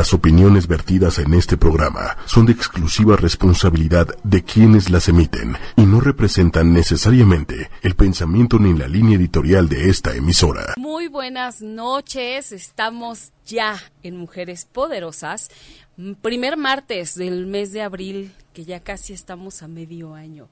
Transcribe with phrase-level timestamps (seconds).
[0.00, 5.82] Las opiniones vertidas en este programa son de exclusiva responsabilidad de quienes las emiten y
[5.82, 10.72] no representan necesariamente el pensamiento ni la línea editorial de esta emisora.
[10.78, 15.50] Muy buenas noches, estamos ya en Mujeres Poderosas,
[16.22, 20.48] primer martes del mes de abril, que ya casi estamos a medio año.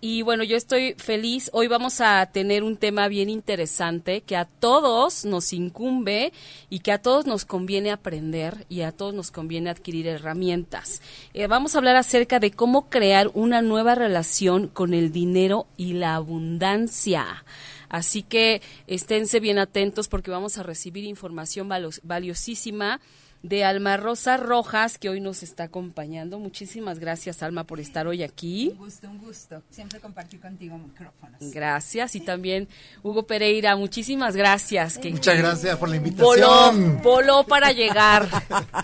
[0.00, 1.48] Y bueno, yo estoy feliz.
[1.54, 6.34] Hoy vamos a tener un tema bien interesante que a todos nos incumbe
[6.68, 11.00] y que a todos nos conviene aprender y a todos nos conviene adquirir herramientas.
[11.32, 15.94] Eh, vamos a hablar acerca de cómo crear una nueva relación con el dinero y
[15.94, 17.44] la abundancia.
[17.88, 21.70] Así que esténse bien atentos porque vamos a recibir información
[22.02, 23.00] valiosísima
[23.48, 26.38] de Alma Rosa Rojas, que hoy nos está acompañando.
[26.40, 28.70] Muchísimas gracias, Alma, por estar hoy aquí.
[28.72, 29.62] Un gusto, un gusto.
[29.70, 31.38] Siempre compartir contigo micrófonos.
[31.52, 32.16] Gracias.
[32.16, 32.68] Y también
[33.04, 34.98] Hugo Pereira, muchísimas gracias.
[34.98, 37.00] Que, Muchas gracias por la invitación.
[37.02, 38.28] Voló, para llegar.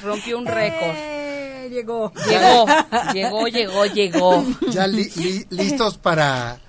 [0.01, 0.95] Rompió un récord.
[0.97, 2.13] Eh, llegó.
[2.29, 2.67] Llegó,
[3.13, 4.45] llegó, llegó, llegó.
[4.71, 6.61] Ya listos para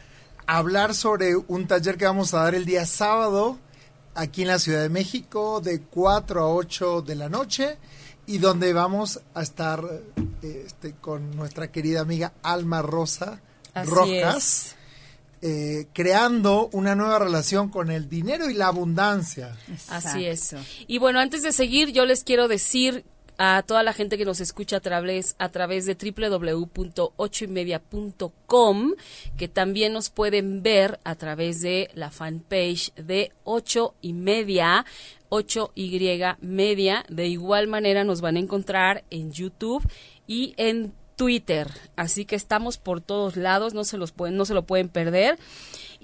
[0.47, 3.59] hablar sobre un taller que vamos a dar el día sábado
[4.15, 7.77] aquí en la Ciudad de México de 4 a 8 de la noche
[8.25, 9.83] y donde vamos a estar
[10.41, 13.41] este, con nuestra querida amiga Alma Rosa
[13.73, 14.75] Rojas.
[15.45, 19.57] Eh, creando una nueva relación con el dinero y la abundancia.
[19.89, 20.55] Así es.
[20.87, 23.03] Y bueno, antes de seguir, yo les quiero decir
[23.37, 28.93] a toda la gente que nos escucha a través, a través de www.ochoymedia.com,
[29.37, 34.85] que también nos pueden ver a través de la fanpage de ocho y media,
[35.29, 37.05] 8Y media.
[37.09, 39.83] De igual manera nos van a encontrar en YouTube
[40.27, 41.67] y en Twitter.
[41.95, 45.37] Así que estamos por todos lados, no se los pueden, no se lo pueden perder.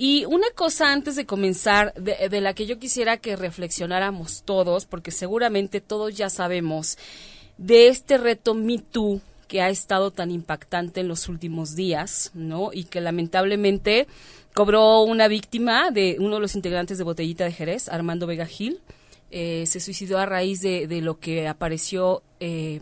[0.02, 5.12] Y una cosa antes de comenzar, de, la que yo quisiera que reflexionáramos todos, porque
[5.12, 6.98] seguramente todos ya sabemos
[7.58, 12.70] de este reto Me Too que ha estado tan impactante en los últimos días, ¿no?
[12.72, 14.08] Y que lamentablemente
[14.54, 18.80] cobró una víctima de uno de los integrantes de Botellita de Jerez, Armando Vega Gil.
[19.32, 22.80] Eh, se suicidó a raíz de, lo que apareció eh,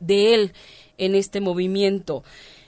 [0.00, 0.52] de él
[0.96, 2.24] en este movimiento.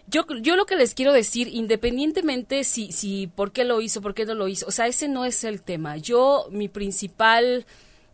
[0.08, 4.14] Yo, yo lo que les quiero decir, independientemente si, si, por qué lo hizo, por
[4.14, 5.96] qué no lo hizo, o sea, ese no es el tema.
[5.96, 7.66] Yo, mi principal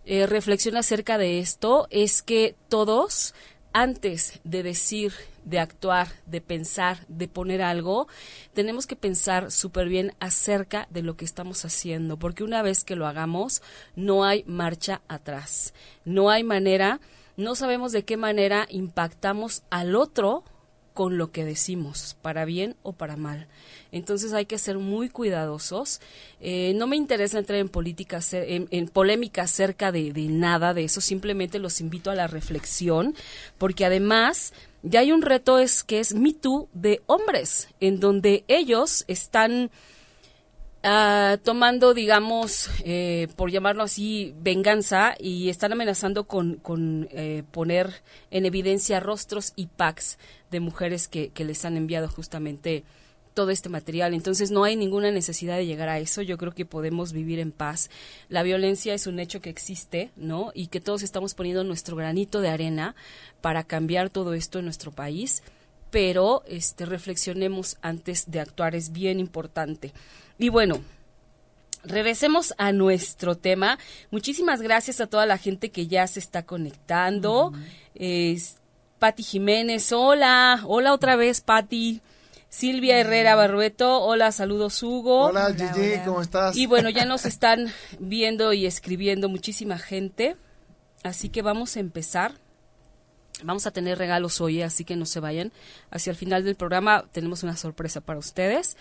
[0.06, 3.34] eh, reflexión acerca de esto es que todos,
[3.74, 5.12] antes de decir,
[5.44, 8.08] de actuar, de pensar, de poner algo,
[8.54, 12.96] tenemos que pensar súper bien acerca de lo que estamos haciendo, porque una vez que
[12.96, 13.62] lo hagamos,
[13.96, 15.74] no hay marcha atrás,
[16.04, 17.00] no hay manera,
[17.36, 20.44] no sabemos de qué manera impactamos al otro
[20.94, 23.46] con lo que decimos, para bien o para mal.
[23.92, 26.00] Entonces hay que ser muy cuidadosos.
[26.40, 31.00] Eh, no me interesa entrar en política, en, polémica acerca de, de, nada de eso.
[31.00, 33.14] Simplemente los invito a la reflexión,
[33.58, 38.44] porque además ya hay un reto es que es Me Too de hombres, en donde
[38.48, 39.70] ellos están
[40.84, 48.02] Uh, tomando, digamos, eh, por llamarlo así, venganza y están amenazando con, con eh, poner
[48.32, 50.18] en evidencia rostros y packs
[50.50, 52.82] de mujeres que, que, les han enviado justamente
[53.32, 54.12] todo este material.
[54.12, 56.20] Entonces no hay ninguna necesidad de llegar a eso.
[56.20, 57.88] Yo creo que podemos vivir en paz.
[58.28, 60.50] La violencia es un hecho que existe, ¿no?
[60.52, 62.96] Y que todos estamos poniendo nuestro granito de arena
[63.40, 65.44] para cambiar todo esto en nuestro país.
[65.92, 69.92] Pero este, reflexionemos antes de actuar, es bien importante.
[70.38, 70.80] Y bueno,
[71.84, 73.78] regresemos a nuestro tema.
[74.10, 77.52] Muchísimas gracias a toda la gente que ya se está conectando.
[78.98, 82.00] Patti Jiménez, hola, hola otra vez, Patti.
[82.48, 85.24] Silvia Herrera Barrueto, hola, saludos Hugo.
[85.24, 86.54] Hola, Gigi, ¿cómo estás?
[86.54, 90.36] Y bueno, ya nos están viendo y escribiendo muchísima gente,
[91.02, 92.34] así que vamos a empezar.
[93.44, 95.52] Vamos a tener regalos hoy, así que no se vayan.
[95.90, 98.76] Hacia el final del programa tenemos una sorpresa para ustedes.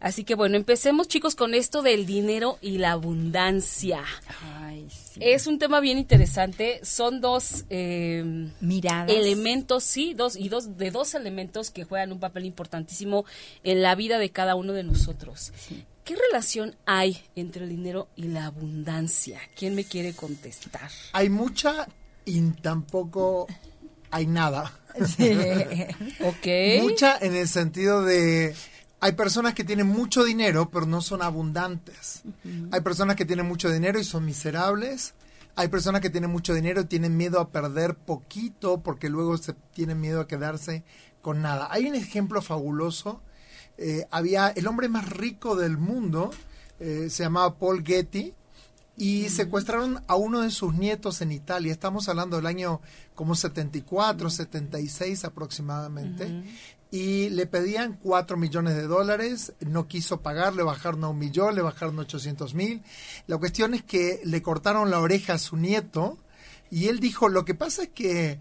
[0.00, 4.04] Así que bueno, empecemos chicos con esto del dinero y la abundancia.
[5.18, 6.80] Es un tema bien interesante.
[6.84, 12.20] Son dos eh, miradas, elementos, sí, dos y dos de dos elementos que juegan un
[12.20, 13.24] papel importantísimo
[13.62, 15.52] en la vida de cada uno de nosotros.
[16.04, 19.40] ¿Qué relación hay entre el dinero y la abundancia?
[19.56, 20.90] ¿Quién me quiere contestar?
[21.12, 21.88] Hay mucha
[22.26, 23.46] y tampoco
[24.14, 24.72] hay nada.
[26.20, 26.46] ok.
[26.82, 28.54] Mucha en el sentido de
[29.00, 32.22] hay personas que tienen mucho dinero, pero no son abundantes.
[32.70, 35.14] Hay personas que tienen mucho dinero y son miserables.
[35.56, 39.54] Hay personas que tienen mucho dinero y tienen miedo a perder poquito porque luego se
[39.72, 40.84] tienen miedo a quedarse
[41.20, 41.66] con nada.
[41.72, 43.20] Hay un ejemplo fabuloso.
[43.78, 46.30] Eh, había el hombre más rico del mundo,
[46.78, 48.32] eh, se llamaba Paul Getty,
[48.96, 51.72] y secuestraron a uno de sus nietos en Italia.
[51.72, 52.80] Estamos hablando del año
[53.14, 56.44] como 74, 76 aproximadamente.
[56.90, 61.56] Y le pedían 4 millones de dólares, no quiso pagar, le bajaron a un millón,
[61.56, 62.82] le bajaron 800 mil.
[63.26, 66.18] La cuestión es que le cortaron la oreja a su nieto
[66.70, 68.38] y él dijo, lo que pasa es que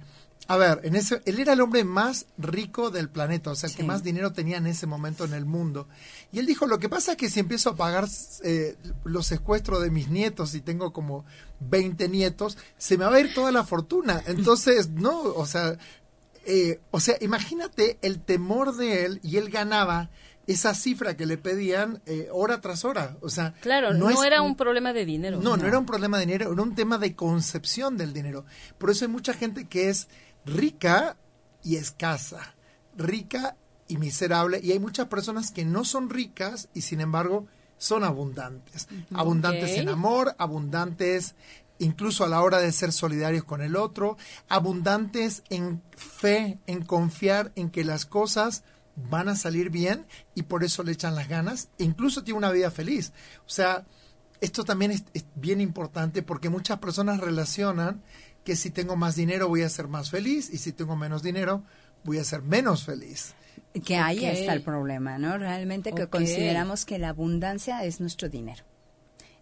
[0.48, 3.76] a ver, en ese, él era el hombre más rico del planeta, o sea, el
[3.76, 5.88] que más dinero tenía en ese momento en el mundo.
[6.32, 8.08] Y él dijo, lo que pasa es que si empiezo a pagar
[8.44, 8.76] eh,
[9.06, 11.24] los secuestros de mis nietos y tengo como
[11.62, 14.22] 20 nietos, se me va a ir toda la fortuna.
[14.28, 15.78] Entonces, no, o sea,
[16.46, 20.10] eh, o sea, imagínate el temor de él y él ganaba
[20.46, 23.16] esa cifra que le pedían eh, hora tras hora.
[23.22, 25.38] O sea, claro, no, era un problema de dinero.
[25.38, 28.46] No, no, no, era un problema de dinero, era un tema de concepción del dinero.
[28.78, 30.10] Por eso hay mucha gente que es
[30.46, 31.18] rica
[31.64, 32.56] y escasa,
[32.96, 33.56] rica
[33.88, 37.48] y miserable, y hay muchas personas que no son ricas y sin embargo
[37.78, 41.36] son abundantes, abundantes en amor, abundantes
[41.80, 44.18] incluso a la hora de ser solidarios con el otro,
[44.48, 48.64] abundantes en fe, en confiar en que las cosas
[48.96, 50.06] van a salir bien
[50.36, 53.12] y por eso le echan las ganas, e incluso tiene una vida feliz.
[53.46, 53.86] O sea,
[54.40, 55.04] esto también es
[55.36, 58.02] bien importante porque muchas personas relacionan
[58.44, 61.64] que si tengo más dinero voy a ser más feliz y si tengo menos dinero
[62.04, 63.34] voy a ser menos feliz.
[63.86, 65.38] Que ahí está el problema, ¿no?
[65.38, 68.64] Realmente que consideramos que la abundancia es nuestro dinero.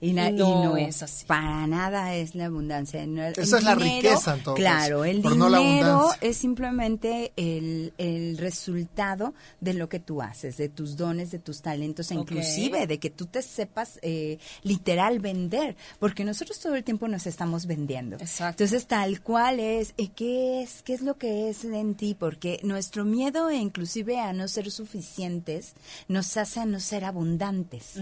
[0.03, 1.25] Y, no, es así.
[1.25, 3.03] Para nada es la abundancia.
[3.03, 9.89] Esa es la riqueza, en Claro, el dinero es simplemente el, el, resultado de lo
[9.89, 13.43] que tú haces, de tus dones, de tus talentos, e inclusive de que tú te
[13.43, 18.15] sepas eh, literal vender, porque nosotros todo el tiempo nos estamos vendiendo.
[18.15, 18.63] Exacto.
[18.63, 20.81] Entonces, tal cual es, eh, ¿qué es?
[20.81, 22.15] ¿Qué es lo que es en ti?
[22.17, 25.75] Porque nuestro miedo, inclusive a no ser suficientes,
[26.07, 27.99] nos hace a no ser abundantes.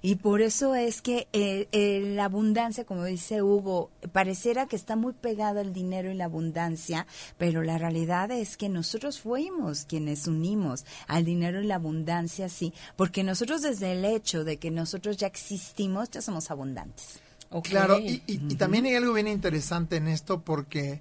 [0.00, 4.94] Y por eso es es que eh, la abundancia, como dice Hugo, pareciera que está
[4.94, 10.28] muy pegado al dinero y la abundancia, pero la realidad es que nosotros fuimos quienes
[10.28, 15.16] unimos al dinero y la abundancia, sí, porque nosotros desde el hecho de que nosotros
[15.16, 17.18] ya existimos, ya somos abundantes.
[17.64, 18.18] Claro, y,
[18.56, 21.00] también hay algo bien interesante en esto porque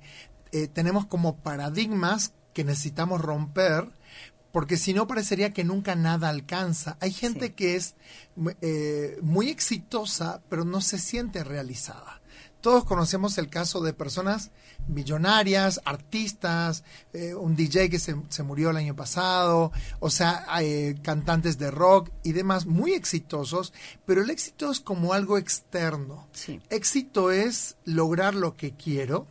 [0.51, 3.87] eh, tenemos como paradigmas que necesitamos romper
[4.53, 6.95] porque si no parecería que nunca nada alcanza.
[6.99, 7.95] Hay gente que es
[8.61, 12.21] eh, muy exitosa, pero no se siente realizada.
[12.61, 14.51] Todos conocemos el caso de personas
[14.87, 16.83] millonarias, artistas,
[17.13, 18.13] eh, un DJ que se,
[18.43, 23.73] murió el año pasado, o sea, eh, cantantes de rock y demás, muy exitosos,
[24.05, 26.27] pero el éxito es como algo externo.
[26.69, 29.25] Éxito es lograr lo que quiero,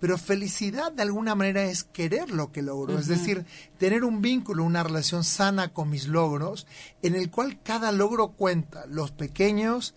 [0.00, 3.44] pero felicidad de alguna manera es querer lo que logro, es decir,
[3.78, 6.66] tener un vínculo, una relación sana con mis logros,
[7.02, 9.94] en el cual cada logro cuenta, los pequeños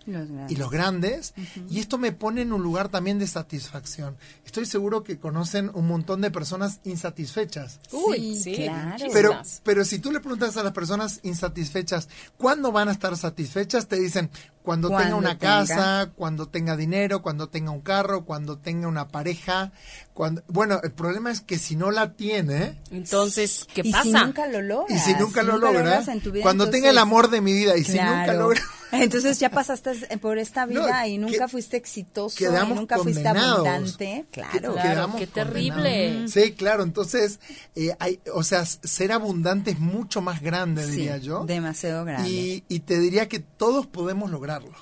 [0.49, 1.33] y los grandes,
[1.69, 4.17] y esto me pone en un lugar también de satisfacción.
[4.45, 7.79] Estoy seguro que conocen un montón de personas insatisfechas.
[7.91, 9.05] Uy, sí, claro.
[9.13, 13.87] Pero, pero si tú le preguntas a las personas insatisfechas, ¿cuándo van a estar satisfechas?
[13.87, 14.29] Te dicen,
[14.63, 19.73] cuando, tenga una casa, cuando tenga dinero, cuando tenga un carro, cuando tenga una pareja.
[20.13, 22.79] Cuando, bueno, el problema es que si no la tiene.
[22.89, 24.03] Entonces, ¿qué y pasa?
[24.03, 24.91] Si nunca lo logras.
[24.91, 26.07] Y si nunca lo logras.
[26.41, 28.61] cuando tenga el amor de mi vida y si nunca logra.
[28.93, 34.25] Entonces ya pasaste por esta vida y nunca fuiste exitoso y nunca fuiste abundante.
[34.31, 36.27] Claro, claro qué terrible.
[36.27, 36.83] Sí, claro.
[36.83, 37.39] Entonces,
[37.75, 41.45] eh, hay, o sea, ser abundante es mucho más grande, diría yo.
[41.45, 42.29] Demasiado grande.
[42.29, 44.75] Y, y te diría que todos podemos lograrlo.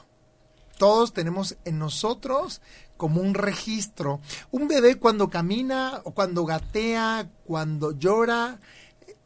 [0.78, 2.62] Todos tenemos en nosotros
[2.98, 4.20] como un registro.
[4.52, 8.60] Un bebé cuando camina, o cuando gatea, cuando llora,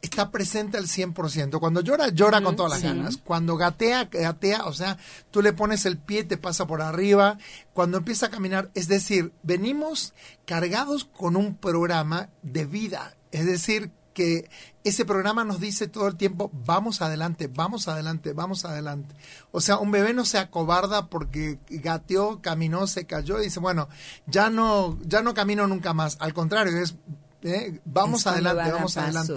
[0.06, 1.58] está presente al 100%.
[1.58, 3.16] Cuando llora, llora con todas las ganas.
[3.18, 4.96] Cuando gatea, gatea, o sea,
[5.30, 7.38] tú le pones el pie, te pasa por arriba.
[7.72, 10.14] Cuando empieza a caminar, es decir, venimos
[10.46, 13.16] cargados con un programa de vida.
[13.32, 14.48] Es decir, que
[14.82, 19.14] ese programa nos dice todo el tiempo, vamos adelante, vamos adelante, vamos adelante.
[19.50, 23.90] O sea, un bebé no se acobarda porque gateó, caminó, se cayó y dice, bueno,
[24.26, 26.16] ya no, ya no camino nunca más.
[26.18, 26.96] Al contrario, es
[27.42, 27.80] ¿eh?
[27.84, 29.34] vamos adelante, vamos adelante.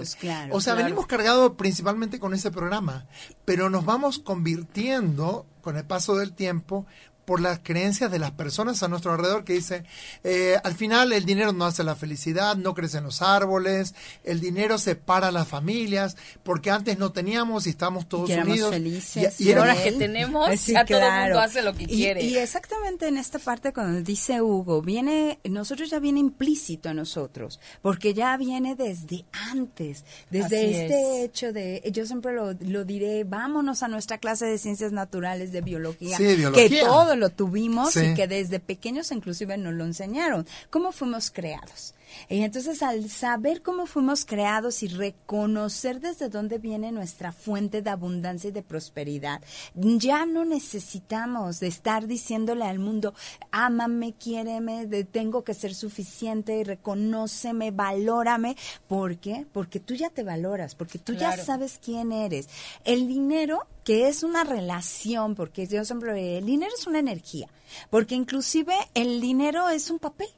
[0.50, 3.06] o sea, venimos cargados principalmente con ese programa,
[3.44, 6.86] pero nos vamos convirtiendo con el paso del tiempo
[7.30, 9.84] por las creencias de las personas a nuestro alrededor que dice,
[10.24, 13.94] eh, al final el dinero no hace la felicidad, no crecen los árboles,
[14.24, 18.70] el dinero separa las familias, porque antes no teníamos y estamos todos y unidos.
[18.70, 22.24] Felices, y, ahora que tenemos, ya todo el mundo hace lo que quiere.
[22.24, 27.60] Y exactamente en esta parte cuando dice Hugo, viene, nosotros ya viene implícito a nosotros,
[27.80, 33.88] porque ya viene desde antes, desde este hecho de, yo siempre lo, diré, vámonos a
[33.88, 36.68] nuestra clase de ciencias naturales, de biología, biología.
[36.68, 40.46] que todo lo tuvimos y que desde pequeños inclusive nos lo enseñaron.
[40.70, 41.94] ¿Cómo fuimos creados?
[42.28, 47.90] Y entonces al saber cómo fuimos creados y reconocer desde dónde viene nuestra fuente de
[47.90, 49.40] abundancia y de prosperidad,
[49.74, 53.14] ya no necesitamos de estar diciéndole al mundo,
[53.50, 58.56] ámame, quiéreme, tengo que ser suficiente, reconóceme, valórame.
[58.88, 59.46] ¿Por qué?
[59.52, 62.48] Porque tú ya te valoras, porque tú ya sabes quién eres.
[62.84, 67.48] El dinero que es una relación, porque yo siempre el dinero es una energía,
[67.88, 70.28] porque inclusive el dinero es un papel.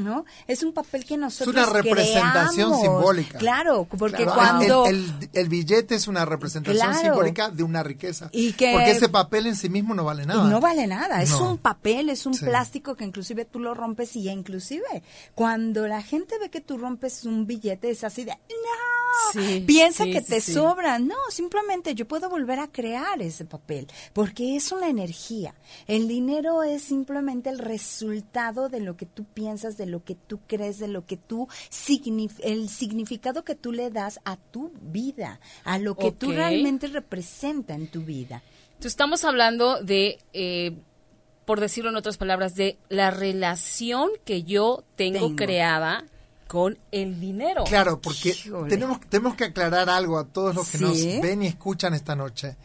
[0.00, 0.24] ¿No?
[0.46, 3.38] Es un papel que nosotros Es una representación simbólica.
[3.38, 4.86] Claro, porque cuando...
[4.86, 8.30] El, billete es una representación simbólica de una riqueza.
[8.32, 8.72] Y que...
[8.72, 10.48] Porque ese papel en sí mismo no vale nada.
[10.48, 14.28] No vale nada, es un papel, es un plástico que inclusive tú lo rompes y
[14.28, 15.02] inclusive
[15.34, 19.09] cuando la gente ve que tú rompes un billete es así de, no,
[19.66, 20.98] piensa que te sobra.
[20.98, 25.54] No, simplemente yo puedo volver a crear ese papel porque es una energía.
[25.86, 30.40] El dinero es simplemente el resultado de lo que tú piensas de lo que tú
[30.46, 31.48] crees, de lo que tú,
[32.42, 37.74] el significado que tú le das a tu vida, a lo que tú realmente representa
[37.74, 38.42] en tu vida.
[38.70, 40.72] Entonces estamos hablando de, eh,
[41.44, 46.06] por decirlo en otras palabras, de la relación que yo tengo, creada
[46.50, 47.62] con el dinero.
[47.62, 48.34] Claro, porque
[48.68, 52.56] tenemos, tenemos que aclarar algo a todos los que nos ven y escuchan esta noche.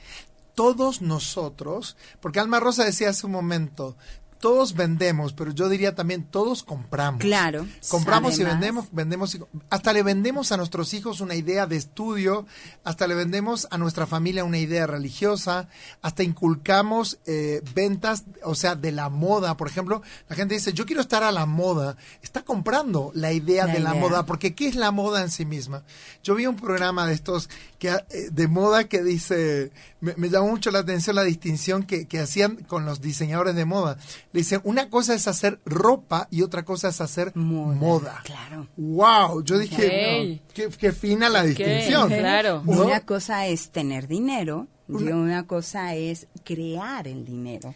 [0.55, 3.95] Todos nosotros, porque Alma Rosa decía hace un momento,
[4.39, 7.21] todos vendemos, pero yo diría también todos compramos.
[7.21, 7.65] Claro.
[7.89, 12.45] Compramos y vendemos, vendemos y, hasta le vendemos a nuestros hijos una idea de estudio,
[12.83, 15.67] hasta le vendemos a nuestra familia una idea religiosa,
[16.01, 20.85] hasta inculcamos eh, ventas, o sea, de la moda, por ejemplo, la gente dice, yo
[20.85, 24.75] quiero estar a la moda, está comprando la idea de la moda, porque ¿qué es
[24.75, 25.83] la moda en sí misma?
[26.23, 27.49] Yo vi un programa de estos
[27.79, 32.19] que eh, de moda que dice, me, llamó mucho la atención la distinción que, que
[32.19, 33.97] hacían con los diseñadores de moda
[34.35, 38.21] le dicen, una cosa es hacer ropa y otra cosa es hacer moda.
[38.25, 38.67] Claro.
[38.75, 42.09] Wow, yo dije, qué, fina la distinción.
[42.09, 42.61] Claro.
[42.65, 47.73] Una cosa es tener dinero y una cosa es crear el dinero.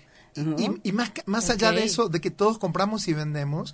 [0.84, 3.74] Y, más, más allá de eso, de que todos compramos y vendemos,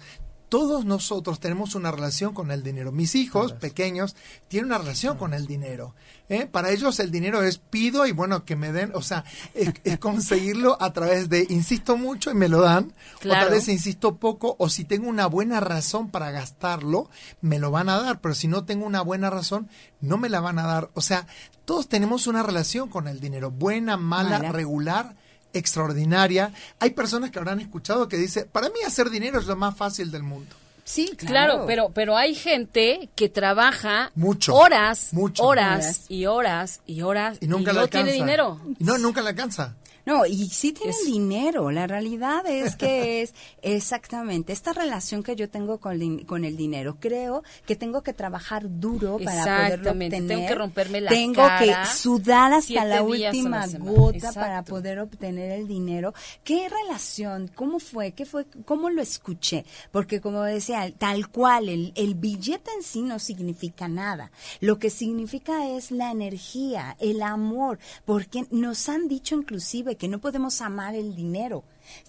[0.56, 2.94] todos nosotros tenemos una relación con el dinero.
[2.94, 4.16] Mis hijos pequeños
[4.48, 5.96] tienen una relación con el dinero.
[6.30, 6.46] ¿eh?
[6.46, 10.82] Para ellos el dinero es pido y bueno, que me den, o sea, es, conseguirlo
[10.82, 12.94] a través de insisto mucho y me lo dan,
[13.26, 17.10] o tal vez insisto poco, o si tengo una buena razón para gastarlo,
[17.42, 19.68] me lo van a dar, pero si no tengo una buena razón,
[20.00, 20.90] no me la van a dar.
[20.94, 21.28] O sea,
[21.66, 24.40] todos tenemos una relación con el dinero, buena, mala.
[24.54, 25.18] regular
[25.58, 26.54] extraordinaria.
[26.80, 30.12] Hay personas que habrán escuchado que dice, para mí hacer dinero es lo más fácil
[30.12, 30.56] del mundo.
[30.84, 31.64] Sí, claro.
[31.66, 35.10] pero pero hay gente que trabaja mucho, horas,
[35.40, 38.62] horas y horas y horas y, nunca no tiene dinero.
[38.78, 39.74] no, nunca le alcanza.
[40.06, 41.72] No, y sí tienen dinero.
[41.72, 43.34] La realidad es que es
[43.64, 46.98] exactamente esta relación que yo tengo con, con el dinero.
[47.00, 50.28] Creo que tengo que trabajar duro para poderlo obtener.
[50.28, 55.68] Tengo que romperme la Tengo que sudar hasta la última gota para poder obtener el
[55.68, 56.14] dinero.
[56.44, 57.50] ¿Qué relación?
[57.56, 58.12] ¿Cómo fue?
[58.12, 58.46] ¿Qué fue?
[58.66, 59.66] ¿Cómo lo escuché?
[59.92, 64.32] Porque como decía, tal cual, el, el billete en sí no significa nada.
[64.60, 70.20] Lo que significa es la energía, el amor, porque nos han dicho inclusive que no
[70.20, 71.64] podemos amar el dinero.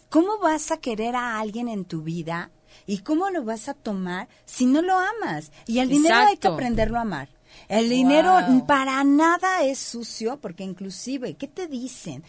[0.08, 2.50] ¿Cómo vas a querer a alguien en tu vida
[2.86, 5.52] y cómo lo vas a tomar si no lo amas?
[5.66, 7.35] Y el dinero hay que aprenderlo a amar.
[7.68, 12.22] El dinero para nada es sucio, porque inclusive, ¿qué te dicen?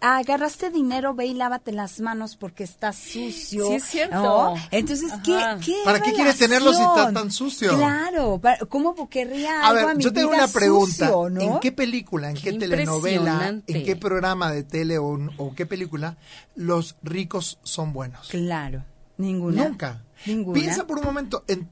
[0.00, 3.66] Agarraste dinero, ve y lávate las manos porque está sucio.
[3.66, 4.54] Sí, es cierto.
[4.70, 7.76] Entonces, ¿qué, qué ¿Para qué quieres tenerlo si está tan sucio?
[7.76, 11.10] Claro, ¿cómo querría a ver, yo tengo una pregunta.
[11.38, 16.16] ¿En qué película, en qué, telenovela, en qué programa de tele o, o qué película
[16.54, 18.28] los ricos son buenos?
[18.28, 18.84] Claro,
[19.16, 19.68] ninguna.
[19.68, 20.02] Nunca.
[20.24, 21.68] Piensa por un momento en,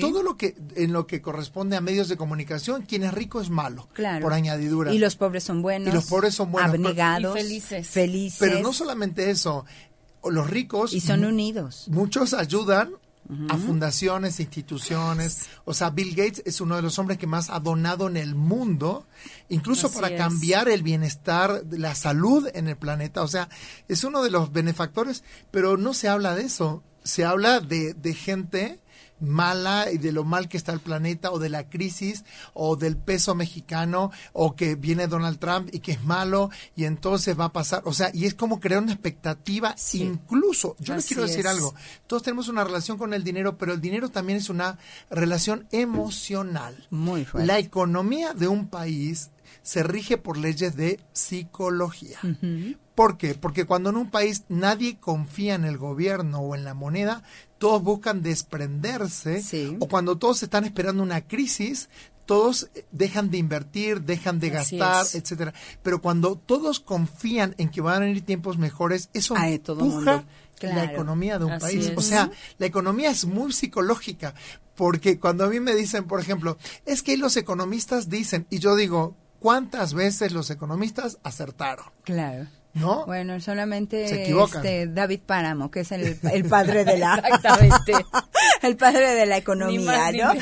[0.00, 3.50] todo lo que en lo que corresponde a medios de comunicación, quien es rico es
[3.50, 3.88] malo,
[4.20, 4.92] por añadidura.
[4.92, 5.88] Y los pobres son buenos.
[5.88, 6.74] Y los pobres son buenos.
[6.74, 7.36] Abnegados.
[7.36, 7.88] Y felices.
[7.88, 8.38] Felices.
[8.40, 9.64] Pero no solamente eso,
[10.24, 10.92] los ricos...
[10.92, 11.86] Y son unidos.
[11.88, 12.94] Muchos ayudan
[13.48, 15.48] a fundaciones, instituciones.
[15.64, 18.34] O sea, Bill Gates es uno de los hombres que más ha donado en el
[18.34, 19.06] mundo,
[19.48, 23.22] incluso para cambiar el bienestar, la salud en el planeta.
[23.22, 23.48] O sea,
[23.88, 28.14] es uno de los benefactores, pero no se habla de eso se habla de, de
[28.14, 28.82] gente
[29.22, 32.96] mala y de lo mal que está el planeta o de la crisis o del
[32.96, 37.52] peso mexicano o que viene Donald Trump y que es malo y entonces va a
[37.52, 41.74] pasar, o sea, y es como crear una expectativa incluso, yo les quiero decir algo,
[42.06, 44.78] todos tenemos una relación con el dinero, pero el dinero también es una
[45.10, 46.86] relación emocional.
[46.90, 47.46] Muy fuerte.
[47.46, 49.30] La economía de un país
[49.62, 52.18] se rige por leyes de psicología.
[52.94, 53.34] ¿Por qué?
[53.34, 57.22] Porque cuando en un país nadie confía en el gobierno o en la moneda,
[57.58, 59.42] todos buscan desprenderse,
[59.78, 61.88] o cuando todos están esperando una crisis,
[62.26, 65.54] todos dejan de invertir, dejan de gastar, etcétera.
[65.82, 70.24] Pero cuando todos confían en que van a venir tiempos mejores, eso empuja
[70.60, 71.92] la economía de un país.
[71.96, 74.34] O sea, la economía es muy psicológica,
[74.74, 78.76] porque cuando a mí me dicen, por ejemplo, es que los economistas dicen, y yo
[78.76, 81.86] digo, ¿cuántas veces los economistas acertaron?
[82.04, 82.46] Claro.
[82.74, 83.04] ¿No?
[83.04, 87.92] Bueno, solamente este David Páramo, que es el, el padre de la Exactamente.
[88.62, 90.32] el padre de la economía, ¿no?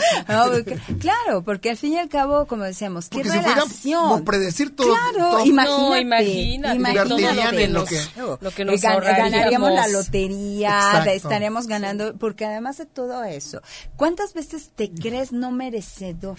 [1.00, 4.18] claro, porque al fin y al cabo, como decíamos, ¿qué porque relación?
[4.18, 4.94] Si predecir todo.
[4.94, 8.00] Claro, imagínate, imagínate, imagínate lo que,
[8.40, 13.60] lo que nos ganaríamos la lotería, estaríamos ganando, porque además de todo eso,
[13.96, 16.38] ¿cuántas veces te crees no merecedor?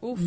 [0.00, 0.20] Uf.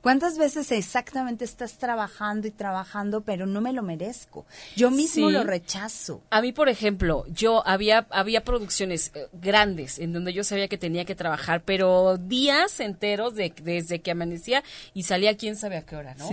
[0.00, 4.46] ¿Cuántas veces exactamente estás trabajando y trabajando, pero no me lo merezco?
[4.76, 6.22] Yo mismo lo rechazo.
[6.30, 10.78] A mí, por ejemplo, yo había, había producciones eh, grandes en donde yo sabía que
[10.78, 15.82] tenía que trabajar, pero días enteros de, desde que amanecía y salía quién sabe a
[15.82, 16.30] qué hora, ¿no?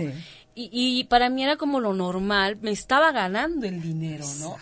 [0.54, 4.56] Y, y para mí era como lo normal, me estaba ganando el dinero, ¿no?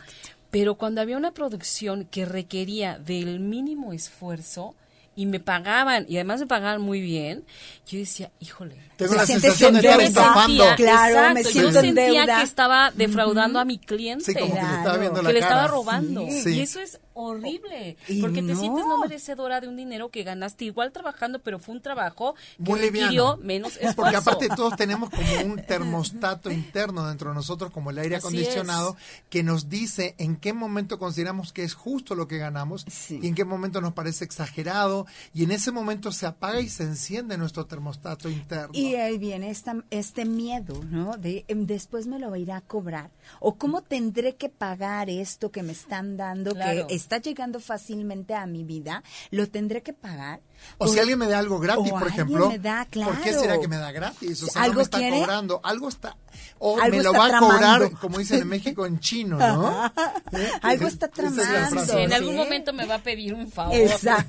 [0.50, 4.75] Pero cuando había una producción que requería del mínimo esfuerzo,
[5.21, 7.45] y me pagaban, y además me pagaban muy bien,
[7.87, 8.75] yo decía, híjole.
[8.97, 10.65] Tengo la sensación de estar estafando.
[10.77, 14.25] Claro, me siento yo sentía que estaba defraudando a mi cliente.
[14.25, 16.27] Sí, como que le estaba viendo la Que le estaba robando.
[16.27, 20.93] Y eso es horrible, porque te sientes no merecedora de un dinero que ganaste igual
[20.93, 22.35] trabajando, pero fue un trabajo
[22.65, 23.97] que requirió menos esfuerzo.
[23.97, 28.97] Porque aparte todos tenemos como un termostato interno dentro de nosotros, como el aire acondicionado,
[29.29, 33.35] que nos dice en qué momento consideramos que es justo lo que ganamos y en
[33.35, 37.67] qué momento nos parece exagerado y en ese momento se apaga y se enciende nuestro
[37.67, 38.71] termostato interno.
[38.73, 41.17] Y ahí viene esta, este miedo, ¿no?
[41.17, 45.62] De em, después me lo irá a cobrar o cómo tendré que pagar esto que
[45.62, 49.02] me están dando que está llegando fácilmente a mi vida,
[49.33, 50.40] lo tendré que pagar.
[50.79, 53.93] O, si alguien me da algo gratis, por ejemplo, ¿por qué será que me da
[53.93, 54.43] gratis?
[54.43, 56.17] O sea, ¿Algo no me está cobrando, algo está
[56.58, 59.93] o me lo va a cobrar, como dicen en México, en chino, ¿no?
[60.63, 61.99] algo está tramando.
[61.99, 63.75] en algún momento me va a pedir un favor.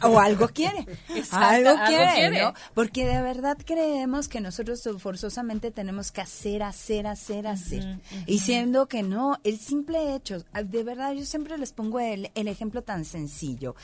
[0.04, 0.86] o algo quiere.
[1.32, 2.54] algo, quiere, ¿no?
[2.74, 8.00] Porque de verdad creemos que nosotros forzosamente tenemos que hacer, hacer, hacer, hacer.
[8.26, 12.48] Y siendo que no, el simple hecho, de verdad yo siempre les pongo el, el
[12.48, 13.76] ejemplo tan sencillo.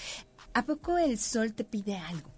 [0.54, 2.37] ¿A poco el sol te pide algo?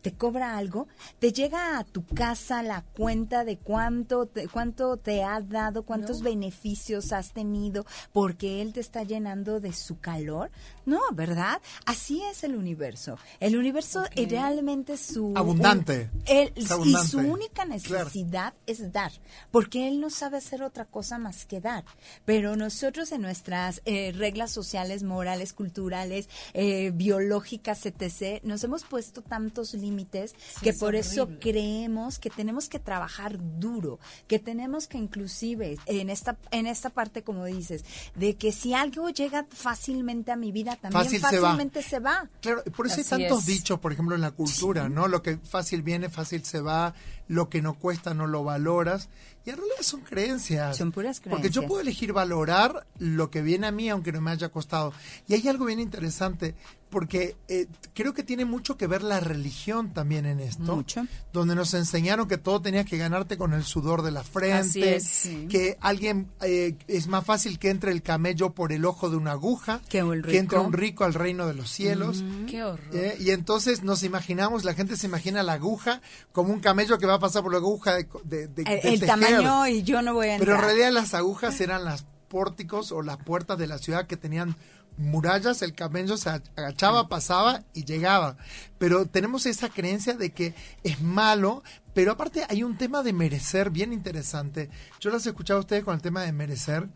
[0.00, 5.22] Te cobra algo, te llega a tu casa la cuenta de cuánto te, cuánto te
[5.22, 10.50] ha dado, cuántos beneficios has tenido, porque él te está llenando de su calor.
[10.86, 11.60] No, ¿verdad?
[11.86, 13.18] Así es el universo.
[13.38, 15.32] El universo realmente es su...
[15.36, 16.10] Abundante.
[16.56, 19.12] y su única necesidad es dar,
[19.50, 21.84] porque él no sabe hacer otra cosa más que dar.
[22.24, 29.22] Pero nosotros en nuestras eh, reglas sociales, morales, culturales, eh, biológicas, etc., nos hemos puesto
[29.22, 34.98] tantos límites límites, que por eso creemos que tenemos que trabajar duro, que tenemos que
[34.98, 40.36] inclusive en esta en esta parte como dices, de que si algo llega fácilmente a
[40.36, 42.28] mi vida también fácilmente se va.
[42.40, 45.08] Claro, por eso hay tantos dichos, por ejemplo, en la cultura, ¿no?
[45.08, 46.94] Lo que fácil viene, fácil se va,
[47.28, 49.08] lo que no cuesta no lo valoras.
[49.44, 50.76] Y en realidad son creencias.
[50.76, 51.40] Son puras creencias.
[51.40, 54.92] Porque yo puedo elegir valorar lo que viene a mí aunque no me haya costado.
[55.28, 56.54] Y hay algo bien interesante
[56.90, 60.74] porque eh, creo que tiene mucho que ver la religión también en esto.
[60.74, 61.06] Mucho.
[61.32, 65.00] Donde nos enseñaron que todo tenías que ganarte con el sudor de la frente.
[65.48, 69.32] Que alguien eh, es más fácil que entre el camello por el ojo de una
[69.32, 69.80] aguja.
[69.88, 72.22] Que, entre un rico al reino de los cielos.
[72.22, 72.80] Mm, qué horror.
[72.92, 77.06] Eh, y entonces nos imaginamos, la gente se imagina la aguja como un camello que
[77.06, 79.00] va a pasar por la aguja de, de, el,
[79.36, 80.46] tamaño y yo no voy a entrar.
[80.46, 84.16] Pero en realidad las agujas eran las pórticos o las puertas de la ciudad que
[84.16, 84.56] tenían
[84.96, 88.36] murallas, el camello se agachaba, pasaba y llegaba.
[88.78, 91.62] Pero tenemos esa creencia de que es malo,
[91.94, 94.70] pero aparte hay un tema de merecer bien interesante.
[95.00, 96.88] Yo las he escuchado a ustedes con el tema de merecer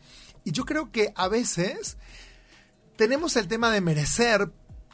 [0.44, 1.96] y yo creo que a veces
[2.96, 4.50] tenemos el tema de merecer,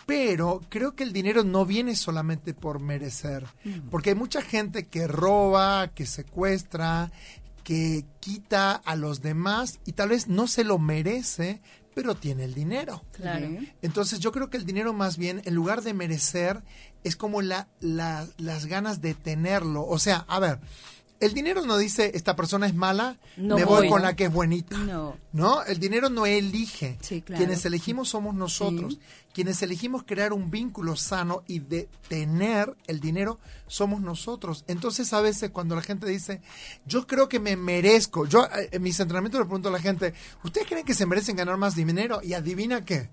[0.07, 3.89] pero creo que el dinero no viene solamente por merecer, mm.
[3.91, 7.11] porque hay mucha gente que roba, que secuestra,
[7.65, 11.61] que quita a los demás y tal vez no se lo merece,
[11.95, 13.05] pero tiene el dinero.
[13.13, 13.49] Claro.
[13.83, 16.63] Entonces yo creo que el dinero más bien, en lugar de merecer,
[17.05, 19.87] es como la, las ganas de tenerlo.
[19.87, 20.61] O sea, a ver,
[21.21, 24.79] el dinero no dice esta persona es mala, me voy, con la que es bonita.
[24.79, 25.17] No.
[25.33, 25.63] ¿No?
[25.65, 26.99] El dinero no elige.
[27.01, 27.39] Sí, claro.
[27.39, 28.99] Quienes elegimos somos nosotros.
[29.33, 33.39] Quienes elegimos crear un vínculo sano y de tener el dinero
[33.69, 34.65] somos nosotros.
[34.67, 36.41] Entonces a veces cuando la gente dice,
[36.85, 40.15] yo creo que me merezco, yo eh, en mis entrenamientos le pregunto a la gente,
[40.43, 42.21] ¿ustedes creen que se merecen ganar más dinero?
[42.25, 43.09] Y adivina qué,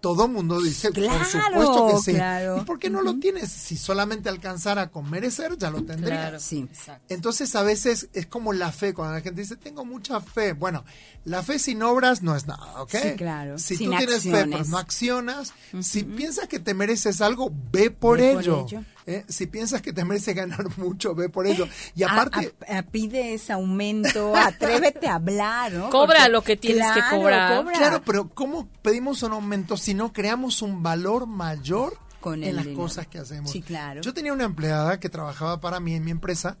[0.00, 2.14] todo mundo dice, por Claro, supuesto que sí.
[2.16, 2.56] claro.
[2.56, 3.50] ¿Y por qué no lo tienes?
[3.52, 6.16] Si solamente alcanzara con merecer, ya lo tendría.
[6.16, 6.40] Claro.
[6.40, 6.66] Sí.
[7.10, 10.54] Entonces a veces es como la fe, cuando la gente dice, tengo mucha fe.
[10.54, 10.82] Bueno,
[11.26, 12.90] la fe sin obras no es nada, ¿ok?
[12.90, 13.58] Sí, claro.
[13.58, 14.68] Si Sin tú tienes fe pero acciones.
[14.68, 18.66] no accionas, si piensas que te mereces algo, ve por Ve por ello.
[19.06, 19.24] ¿eh?
[19.28, 21.66] Si piensas que te mereces ganar mucho, ve por ello.
[21.94, 22.54] Y aparte...
[22.68, 25.90] a- a- pide ese aumento, atrévete a hablar, ¿no?
[25.90, 27.56] Cobra Porque- lo que tienes que Claro, cobrar.
[27.62, 27.78] cobra.
[27.78, 32.64] Claro, pero ¿cómo pedimos un aumento si no creamos un valor mayor Con en las
[32.64, 32.82] dinero.
[32.82, 33.50] cosas que hacemos?
[33.50, 34.00] Sí, claro.
[34.02, 36.56] Yo tenía una empleada que trabajaba para mí en mi empresa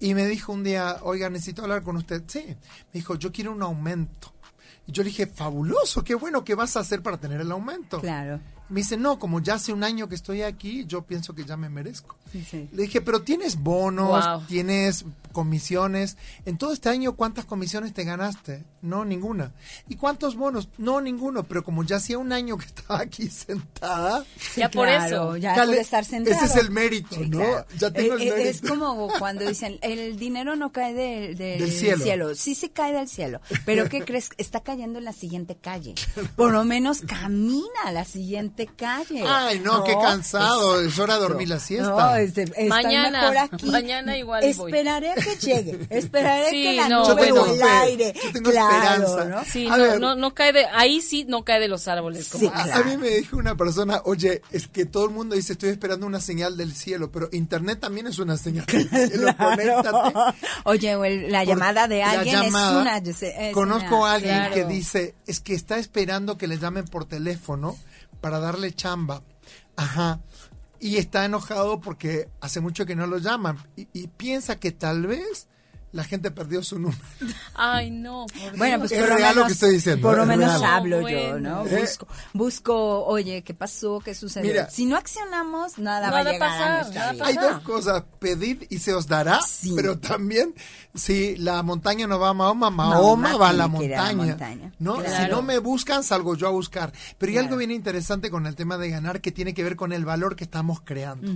[0.00, 2.24] y me dijo un día, oiga, necesito hablar con usted.
[2.26, 2.56] Sí, me
[2.92, 4.33] dijo, yo quiero un aumento.
[4.86, 8.00] Y yo le dije, fabuloso, qué bueno, ¿qué vas a hacer para tener el aumento?
[8.00, 8.40] Claro.
[8.74, 11.56] Me dice, no, como ya hace un año que estoy aquí, yo pienso que ya
[11.56, 12.16] me merezco.
[12.32, 12.68] Sí, sí.
[12.72, 14.42] Le dije, pero tienes bonos, Wow.
[14.48, 16.16] tienes comisiones.
[16.44, 18.64] En todo este año, ¿cuántas comisiones te ganaste?
[18.82, 19.52] No, ninguna.
[19.88, 20.68] ¿Y cuántos bonos?
[20.78, 21.44] No, ninguno.
[21.44, 25.36] Pero como ya hacía un año que estaba aquí sentada, Sí, Ya por claro, eso.
[25.36, 26.36] Ya Cale, por estar sentado.
[26.36, 27.44] ese es el mérito, ¿no?
[27.78, 28.80] Ya tengo el Eh, eh, Es mérito.
[28.80, 32.34] como cuando dicen, el dinero no cae del, del Del cielo.
[32.34, 33.40] Sí, sí cae del cielo.
[33.64, 34.30] Pero ¿qué crees?
[34.38, 35.94] Está cayendo en la siguiente calle.
[36.36, 39.22] Por lo menos camina a la siguiente calle.
[39.26, 41.88] Ay, no, qué cansado, es hora de dormir la siesta.
[41.90, 43.66] No, este, Mañana, mejor aquí.
[43.66, 44.70] mañana igual voy.
[44.72, 45.86] Esperaré a que llegue.
[45.90, 47.42] Esperaré Sí, que la no, nube bueno.
[47.42, 48.14] o el aire.
[48.22, 48.74] Yo tengo claro,
[49.04, 49.24] esperanza.
[49.26, 49.44] ¿no?
[49.44, 50.00] Sí, A no, ver.
[50.00, 52.26] no, no cae de, ahí sí no cae de los árboles.
[52.26, 52.80] Sí, como- A- claro.
[52.80, 56.06] A mí me dijo una persona, oye, es que todo el mundo dice, estoy esperando
[56.06, 60.14] una señal del cielo, pero Internet también es una señal del cielo, conéctate.
[60.64, 62.98] Oye, o el- la llamada de alguien llamada, es una...
[62.98, 64.54] yo sé, es Conozco una- a alguien claro.
[64.54, 67.76] que dice, es que está esperando que le llamen por teléfono
[68.24, 69.22] para darle chamba.
[69.76, 70.18] Ajá.
[70.80, 73.58] Y está enojado porque hace mucho que no lo llaman.
[73.76, 75.46] Y, y piensa que tal vez
[75.94, 77.00] la gente perdió su número.
[77.54, 78.26] Ay, no.
[78.26, 78.78] por Bueno, Dios.
[78.80, 81.08] pues Es por lo real lo menos, que estoy diciendo, Por lo menos hablo No,
[81.08, 81.38] yo, bueno.
[81.64, 81.66] ¿no?
[81.66, 81.80] ¿Eh?
[81.80, 84.00] Busco, busco, oye, ¿qué pasó?
[84.04, 84.50] ¿Qué sucedió?
[84.50, 84.68] Mira.
[84.70, 87.26] si no accionamos, nada, va a Nada llegar pasa, a nuestra nada vida.
[87.26, 89.72] Hay dos cosas, pedid y se os dará, Sí.
[89.76, 90.54] pero también
[90.94, 93.94] si la montaña no va a Mahoma, Mahoma Mahoma va a la tiene que ir
[93.94, 94.26] a la montaña.
[94.36, 94.72] montaña.
[94.80, 94.94] ¿no?
[94.96, 95.24] Claro.
[95.24, 96.92] Si no me buscan, salgo yo a buscar.
[97.18, 97.46] Pero hay Claro.
[97.48, 100.34] algo bien interesante con el tema de ganar que tiene que ver con el valor
[100.36, 101.32] que estamos creando.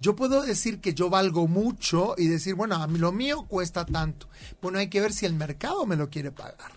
[0.00, 3.85] Yo puedo decir que yo valgo mucho y decir, bueno, a mí lo mío cuesta
[3.86, 4.28] tanto.
[4.60, 6.72] Bueno, hay que ver si el mercado me lo quiere pagar.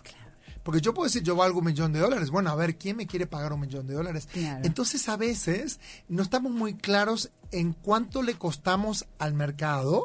[0.62, 2.30] Porque yo puedo decir, yo valgo un millón de dólares.
[2.30, 4.28] Bueno, a ver, ¿quién me quiere pagar un millón de dólares?
[4.30, 4.60] Claro.
[4.64, 10.04] Entonces, a veces no estamos muy claros en cuánto le costamos al mercado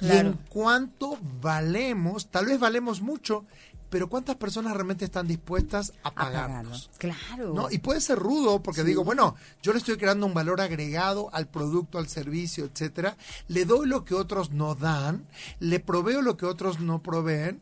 [0.00, 2.30] y en cuánto valemos.
[2.30, 3.46] Tal vez valemos mucho,
[3.94, 6.90] pero ¿cuántas personas realmente están dispuestas a A pagarnos?
[6.98, 7.54] Claro.
[7.54, 7.70] ¿no?
[7.70, 11.46] Y puede ser rudo porque digo, bueno, yo le estoy creando un valor agregado al
[11.46, 13.16] producto, al servicio, etcétera.
[13.46, 15.28] Le doy lo que otros no dan,
[15.60, 17.60] le proveo lo que otros no proveen.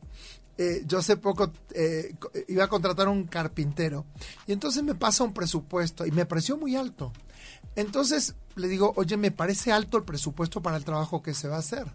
[0.56, 2.14] Eh, yo hace poco eh,
[2.48, 4.06] iba a contratar a un carpintero
[4.46, 7.12] y entonces me pasa un presupuesto y me pareció muy alto.
[7.76, 11.56] Entonces le digo, oye, me parece alto el presupuesto para el trabajo que se va
[11.56, 11.86] a hacer.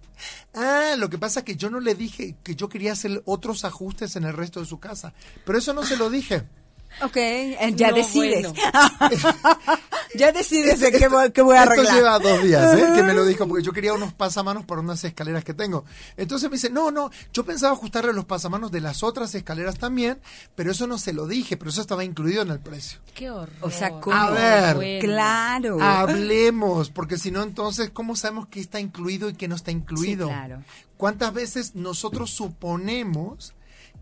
[0.53, 3.63] Ah, lo que pasa es que yo no le dije que yo quería hacer otros
[3.63, 5.13] ajustes en el resto de su casa,
[5.45, 6.43] pero eso no se lo dije.
[7.03, 8.47] Ok, eh, ya No, decides.
[8.51, 8.53] bueno.
[10.15, 11.95] ya decides de qué voy, qué voy a Esto arreglar.
[11.95, 12.87] lleva dos días, ¿eh?
[12.95, 15.85] Que me lo dijo, porque yo quería unos pasamanos para unas escaleras que tengo.
[16.15, 20.19] Entonces me dice, no, no, yo pensaba ajustarle los pasamanos de las otras escaleras también,
[20.55, 22.99] pero eso no se lo dije, pero eso estaba incluido en el precio.
[23.13, 23.55] Qué horror.
[23.61, 24.15] O sea, ¿cómo?
[24.15, 24.75] A ver.
[24.75, 24.99] Bueno.
[25.01, 25.77] Claro.
[25.81, 30.27] Hablemos, porque si no, entonces, ¿cómo sabemos qué está incluido y qué no está incluido?
[30.27, 30.63] Sí, claro.
[30.97, 33.53] ¿Cuántas veces nosotros suponemos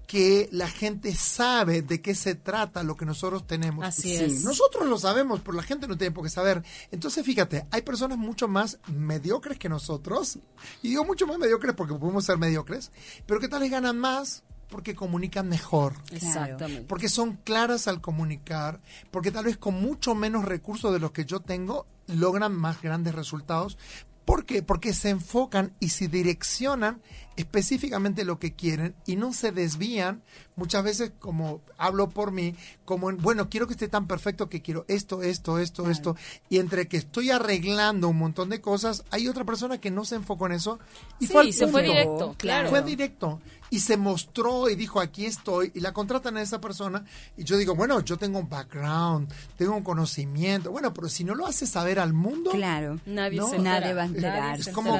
[0.08, 3.84] que la gente sabe de qué se trata lo que nosotros tenemos?
[3.86, 4.24] Así Sí.
[4.24, 4.44] es.
[4.44, 6.64] Nosotros lo sabemos, pero la gente no tiene por qué saber.
[6.92, 10.40] Entonces, fíjate, hay personas mucho más mediocres que nosotros,
[10.84, 12.92] y digo mucho más mediocres porque podemos ser mediocres,
[13.26, 15.94] pero que tal vez ganan más porque comunican mejor.
[16.12, 16.82] Exactamente.
[16.88, 21.26] Porque son claras al comunicar, porque tal vez con mucho menos recursos de los que
[21.26, 23.78] yo tengo logran más grandes resultados.
[24.26, 24.64] ¿Por qué?
[24.64, 27.00] Porque se enfocan y se direccionan
[27.38, 30.22] específicamente lo que quieren y no se desvían
[30.56, 34.62] muchas veces como hablo por mí, como en, bueno, quiero que esté tan perfecto que
[34.62, 36.16] quiero esto, esto, esto, esto.
[36.50, 40.16] Y entre que estoy arreglando un montón de cosas, hay otra persona que no se
[40.16, 40.80] enfocó en eso
[41.20, 42.70] y Sí, fue se fue directo, claro.
[42.70, 43.42] Fue directo.
[43.70, 47.04] y se mostró y dijo, aquí estoy, y la contratan a esa persona,
[47.36, 51.36] y yo digo, bueno, yo tengo un background, tengo un conocimiento, bueno, pero si no
[51.36, 54.60] lo haces saber al mundo, claro, nadie, se nadie va a enterar.
[54.60, 54.98] Es como,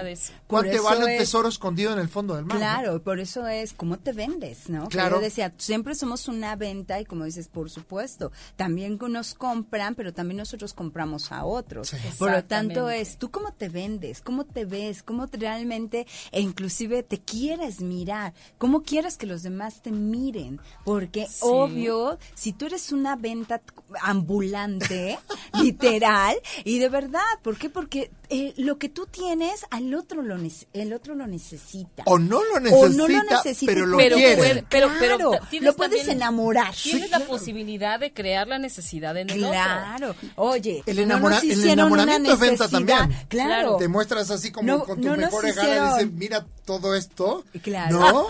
[0.48, 2.58] ¿cuánto vale un tesoro escondido en el fondo del mar?
[2.58, 4.70] Claro, por eso es, ¿cómo te vendes?
[4.70, 4.88] ¿no?
[4.88, 5.18] Claro.
[5.18, 10.14] yo decía, siempre somos una venta, y como dices, por supuesto, también nos compran, pero
[10.14, 11.94] también nosotros compramos a otros.
[12.18, 14.22] Por lo tanto, es, ¿tú cómo te vendes?
[14.22, 15.04] ¿Cómo te ves?
[15.04, 18.34] ¿Cómo realmente, e inclusive te quieres mirar?
[18.58, 20.60] ¿Cómo quieres que los demás te miren?
[20.84, 23.62] Porque obvio, si tú eres una venta
[24.02, 25.20] ambulante,
[25.62, 27.70] literal, y de verdad, ¿por qué?
[27.70, 30.36] Porque eh, lo que tú tienes, al otro lo
[30.74, 32.04] el otro lo necesita.
[32.06, 34.66] O no lo necesita, pero lo quiere.
[34.70, 35.18] Pero, pero,
[35.62, 36.74] lo puedes enamorar.
[36.74, 39.56] Tienes la posibilidad de crear la necesidad en el otro.
[39.56, 40.16] Claro.
[40.36, 43.16] Oye, el, enamoramiento es venta también.
[43.28, 43.78] Claro.
[43.78, 47.46] Te muestras así como con tu mejor gana y dices, mira todo esto.
[47.62, 48.00] Claro.
[48.00, 48.28] ¿No?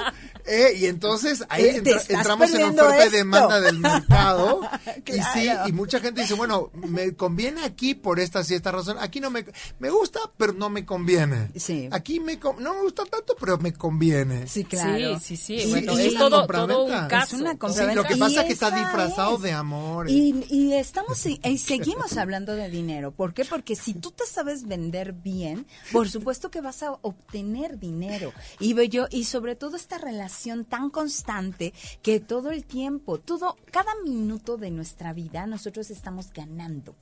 [0.47, 4.61] Eh, y entonces ahí eh, entramos en oferta y demanda del mercado.
[5.07, 8.97] Y sí, y mucha gente dice, bueno, me conviene aquí por esta y esta razón.
[8.99, 9.45] Aquí no me,
[9.79, 11.51] me gusta, pero no me conviene.
[11.55, 11.87] Sí.
[11.91, 14.47] Aquí me, no me gusta tanto, pero me conviene.
[14.47, 15.19] Sí, claro.
[15.19, 15.69] Sí, sí, sí.
[15.69, 17.35] Bueno, es, todo, todo, un caso.
[17.35, 20.09] Es una sí, lo que pasa es que está disfrazado de amor.
[20.09, 23.11] Y, y estamos, y seguimos hablando de dinero.
[23.11, 23.45] ¿Por qué?
[23.45, 28.33] Porque si tú te sabes vender bien, por supuesto que vas a obtener dinero.
[28.59, 33.91] Y yo, y sobre todo esta relación tan constante que todo el tiempo, todo, cada
[34.03, 36.95] minuto de nuestra vida nosotros estamos ganando.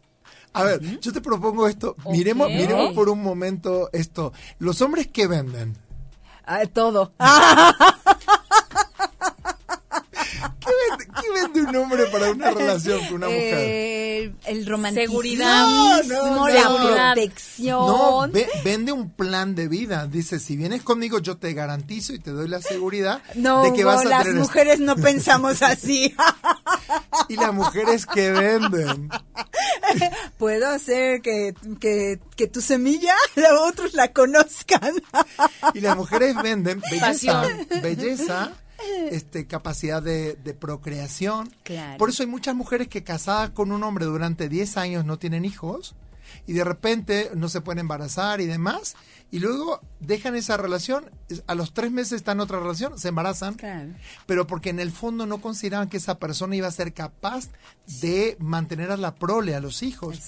[0.54, 1.96] A ver, yo te propongo esto.
[2.10, 4.34] Miremos, miremos por un momento esto.
[4.60, 5.76] Los hombres que venden.
[6.46, 7.14] Ah, todo.
[10.60, 10.72] ¿Qué
[11.34, 14.04] vende, un hombre para una relación con una mujer?
[14.46, 15.68] el romanticismo, Seguridad.
[16.54, 17.88] la protección.
[17.88, 18.30] No,
[18.64, 20.08] vende un plan de vida.
[20.08, 24.06] Dice, si vienes conmigo yo te garantizo y te doy la seguridad de que vas
[24.06, 26.16] a las mujeres no pensamos así.
[27.30, 29.10] y las mujeres que venden.
[30.38, 34.94] Puedo hacer que, que, que tu semilla los otros la conozcan.
[35.74, 37.44] y las mujeres venden belleza,
[37.82, 38.52] belleza
[39.12, 41.54] este, capacidad de, procreación.
[41.98, 45.46] Por eso hay muchas mujeres que casadas con un hombre durante 10 años no tienen
[45.46, 45.96] hijos
[46.48, 48.96] y de repente no se pueden embarazar y demás,
[49.32, 51.10] y luego dejan esa relación,
[51.48, 53.58] a los tres meses están en otra relación, se embarazan,
[54.26, 57.50] pero porque en el fondo no consideraban que esa persona iba a ser capaz
[58.02, 60.20] de mantener a la prole, a los hijos.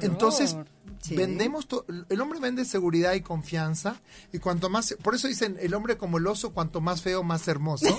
[0.00, 0.56] Entonces,
[1.10, 1.66] vendemos,
[2.08, 4.00] el hombre vende seguridad y confianza,
[4.32, 7.46] y cuanto más, por eso dicen, el hombre como el oso, cuanto más feo, más
[7.48, 7.86] hermoso.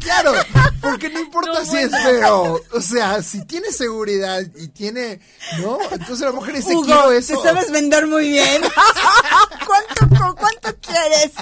[0.00, 0.32] Claro,
[0.80, 2.60] porque no importa si es feo.
[2.72, 5.20] O sea, si tiene seguridad y tiene,
[5.60, 5.78] ¿no?
[5.90, 7.36] Entonces la mujer dice, quiero eso.
[7.36, 8.62] Te sabes vender muy bien.
[9.66, 11.32] ¿Cuánto, ¿Cuánto quieres?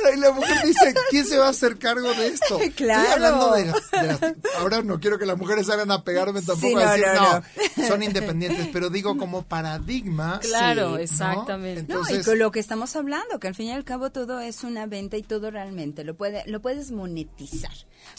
[0.00, 2.58] Claro, y la mujer dice, ¿quién se va a hacer cargo de esto?
[2.76, 3.02] Claro.
[3.02, 6.92] Estoy hablando de, las, ahora no quiero que las mujeres salgan a pegarme tampoco a
[6.92, 7.06] decir,
[7.76, 10.40] no, son independientes, pero digo como paradigma.
[10.40, 11.80] Claro, exactamente.
[11.80, 14.64] Entonces, y con lo que estamos hablando, que al fin y al cabo todo es
[14.64, 17.72] una venta y todo realmente lo puede, lo puedes monetizar.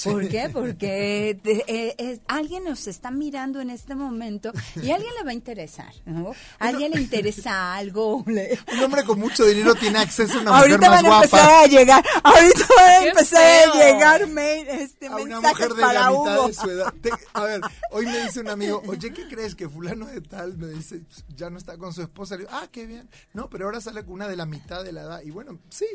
[0.03, 0.49] ¿Por qué?
[0.51, 5.33] Porque eh, alguien nos está mirando en este momento y a alguien le va a
[5.33, 6.31] interesar, ¿no?
[6.59, 8.17] A alguien le interesa algo.
[8.17, 12.67] Un hombre con mucho dinero tiene acceso a una mujer más van a llegar, ahorita
[12.77, 16.69] van a empezar a llegar mail, este, a una mujer de la mitad de su
[16.69, 16.93] edad.
[17.33, 20.57] a ver, hoy me dice un amigo, oye, ¿qué crees que fulano de tal?
[20.57, 21.01] Me dice,
[21.35, 22.35] ya no está con su esposa.
[22.35, 23.09] Le digo, ah, qué bien.
[23.33, 25.21] No, pero ahora sale con una de la mitad de la edad.
[25.21, 25.87] Y bueno, sí,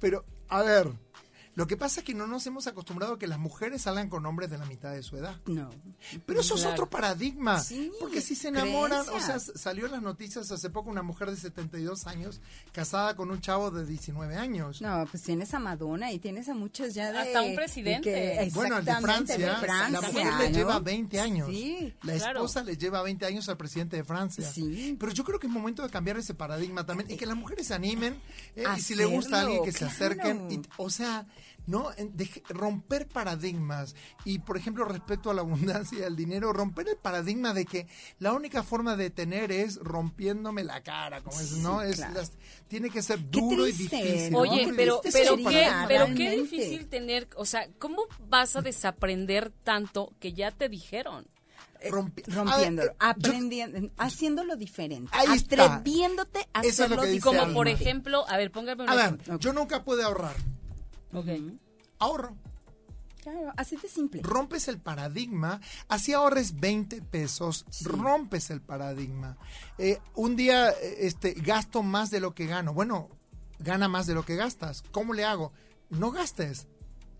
[0.00, 0.90] pero a ver,
[1.58, 4.24] lo que pasa es que no nos hemos acostumbrado a que las mujeres salgan con
[4.26, 5.34] hombres de la mitad de su edad.
[5.46, 5.68] No.
[6.24, 7.60] Pero eso es otro paradigma.
[7.98, 11.36] porque si se enamoran, o sea, salió en las noticias hace poco una mujer de
[11.36, 12.40] 72 años
[12.70, 14.80] casada con un chavo de 19 años.
[14.80, 17.18] No, pues tienes a Madonna y tienes a muchos ya de...
[17.18, 18.48] Hasta un presidente.
[18.54, 19.58] bueno, el de Francia,
[19.90, 21.48] la mujer le lleva 20 años.
[21.50, 24.48] Sí, la esposa le lleva 20 años al presidente de Francia.
[24.48, 24.96] Sí.
[24.96, 27.66] Pero yo creo que es momento de cambiar ese paradigma también y que las mujeres
[27.66, 28.16] se animen
[28.54, 30.62] eh, y si le gusta a alguien que se acerquen.
[30.76, 31.26] o sea,
[31.68, 31.90] ¿no?
[31.98, 36.96] De romper paradigmas y, por ejemplo, respecto a la abundancia y al dinero, romper el
[36.96, 37.86] paradigma de que
[38.18, 41.82] la única forma de tener es rompiéndome la cara, como es, ¿no?
[41.82, 42.02] es
[42.68, 44.34] tiene que ser duro y difícil.
[44.34, 50.12] Oye, pero, pero, qué, pero qué difícil tener, o sea, ¿cómo vas a desaprender tanto
[50.18, 51.26] que ya te dijeron?
[51.80, 57.20] Eh, rompiéndolo, eh, aprendiendo, haciéndolo diferente, atreviéndote a hacerlo diferente.
[57.20, 60.34] Como por ejemplo, a ver, póngame un A ver, yo nunca pude ahorrar.
[61.12, 61.26] Ok.
[61.98, 62.36] Ahorro.
[63.22, 64.22] Claro, así de simple.
[64.22, 69.36] Rompes el paradigma, así ahorres 20 pesos, rompes el paradigma.
[69.76, 72.72] Eh, un día este, gasto más de lo que gano.
[72.72, 73.08] Bueno,
[73.58, 74.82] gana más de lo que gastas.
[74.92, 75.52] ¿Cómo le hago?
[75.90, 76.68] No gastes.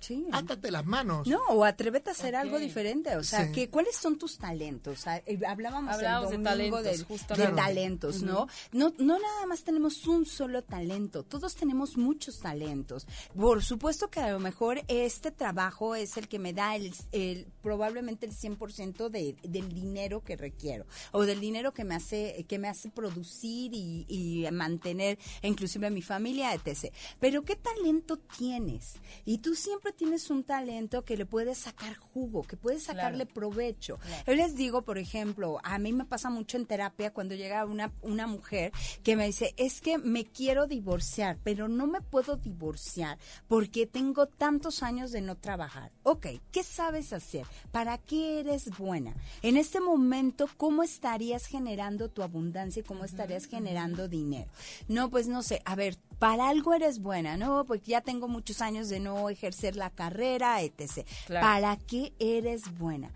[0.00, 0.26] Sí.
[0.32, 1.26] Átate las manos.
[1.26, 3.16] No, o atrévete a hacer algo diferente.
[3.16, 5.06] O sea, que, ¿cuáles son tus talentos?
[5.06, 8.48] Eh, hablábamos, Hablábamos el domingo de talentos, de, talentos ¿no?
[8.72, 8.92] ¿no?
[8.98, 13.06] No nada más tenemos un solo talento, todos tenemos muchos talentos.
[13.36, 17.46] Por supuesto que a lo mejor este trabajo es el que me da el, el
[17.62, 22.58] probablemente el 100% de, del dinero que requiero o del dinero que me hace que
[22.58, 26.92] me hace producir y, y mantener inclusive a mi familia, etc.
[27.20, 28.94] Pero ¿qué talento tienes?
[29.24, 33.98] Y tú siempre tienes un talento que le puedes sacar jugo, que puedes sacarle provecho.
[34.26, 37.92] Yo les digo, por ejemplo, a mí me pasa mucho en terapia cuando llega una,
[38.02, 38.72] una mujer
[39.02, 44.26] que me dice, es que me quiero divorciar, pero no me puedo divorciar porque tengo
[44.26, 45.92] tantos años de no trabajar.
[46.02, 47.46] Ok, ¿qué sabes hacer?
[47.70, 49.14] ¿Para qué eres buena?
[49.42, 54.50] En este momento, ¿cómo estarías generando tu abundancia y cómo estarías generando dinero?
[54.88, 57.64] No, pues no sé, a ver, para algo eres buena, ¿no?
[57.64, 61.06] Porque ya tengo muchos años de no ejercer la carrera, etc.
[61.28, 63.10] ¿Para qué eres buena?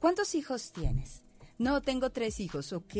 [0.00, 1.22] ¿Cuántos hijos tienes?
[1.58, 2.94] No, tengo tres hijos, ¿ok?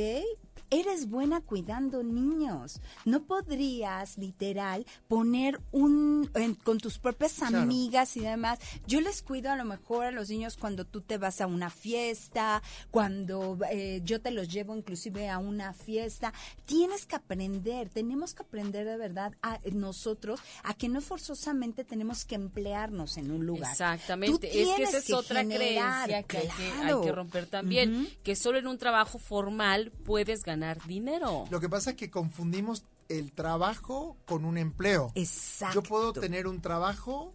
[0.71, 2.81] Eres buena cuidando niños.
[3.05, 6.31] No podrías, literal, poner un,
[6.65, 8.59] con tus propias amigas y demás.
[8.87, 11.71] Yo les cuido a lo mejor a los niños cuando tú te vas a una
[11.71, 16.33] fiesta, cuando eh, yo te los llevo inclusive a una fiesta.
[16.65, 22.25] Tienes que aprender, tenemos que aprender de verdad a nosotros a que no forzosamente tenemos
[22.25, 23.71] que emplearnos en un lugar.
[23.71, 28.67] Exactamente, es que esa es otra creencia que, hay que, romper también, que solo en
[28.67, 30.56] un trabajo formal puedes ganar
[30.87, 31.45] dinero.
[31.51, 35.13] Lo que pasa es que confundimos el trabajo con un empleo.
[35.15, 35.81] Exacto.
[35.81, 37.35] Yo puedo tener un trabajo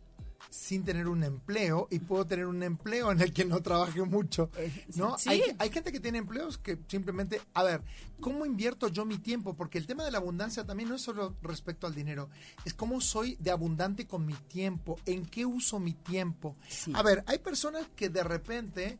[0.50, 4.50] sin tener un empleo y puedo tener un empleo en el que no trabaje mucho,
[4.58, 5.16] eh, ¿no?
[5.26, 7.82] Hay, hay, gente que tiene empleos que simplemente, a ver,
[8.20, 9.54] ¿cómo invierto yo mi tiempo?
[9.54, 12.30] Porque el tema de la abundancia también no es solo respecto al dinero,
[12.66, 16.58] es cómo soy de abundante con mi tiempo, en qué uso mi tiempo.
[16.94, 19.00] A ver, hay personas que de repente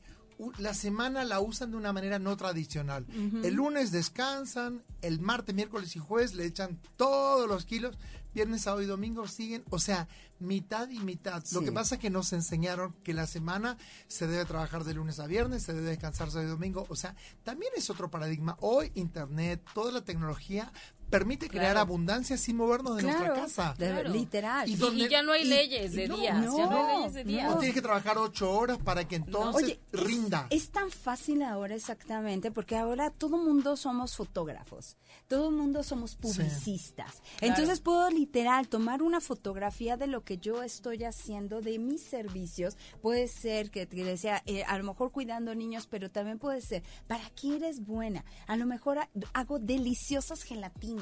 [0.58, 3.06] la semana la usan de una manera no tradicional.
[3.44, 7.98] El lunes descansan, el martes, miércoles y jueves le echan todos los kilos,
[8.34, 10.08] viernes, sábado y domingo siguen, o sea,
[10.40, 11.44] mitad y mitad.
[11.52, 13.78] Lo que pasa es que nos enseñaron que la semana
[14.08, 17.16] se debe trabajar de lunes a viernes, se debe descansar sábado y domingo, o sea,
[17.44, 18.58] también es otro paradigma.
[18.62, 20.72] Hoy Internet, toda la tecnología
[21.12, 23.76] permite crear abundancia sin movernos de nuestra casa.
[24.12, 24.68] Literal.
[24.68, 26.22] Y, ya no hay leyes de días.
[26.22, 27.50] ya no hay leyes de días.
[27.50, 30.48] No tienes que trabajar ocho horas para que entonces rinda.
[30.50, 34.96] Es, tan fácil ahora exactamente porque ahora todo mundo somos fotógrafos.
[35.28, 37.22] Todo mundo somos publicistas.
[37.42, 42.78] Entonces puedo literal tomar una fotografía de lo que yo estoy haciendo, de mis servicios.
[43.02, 46.84] Puede ser que, te decía, eh, a lo mejor cuidando niños, pero también puede ser,
[47.08, 48.24] ¿para qué eres buena?
[48.48, 49.00] A lo mejor
[49.34, 51.01] hago deliciosas gelatinas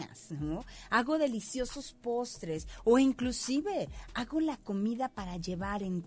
[0.90, 6.04] Hago deliciosos postres o inclusive hago la comida para llevar en,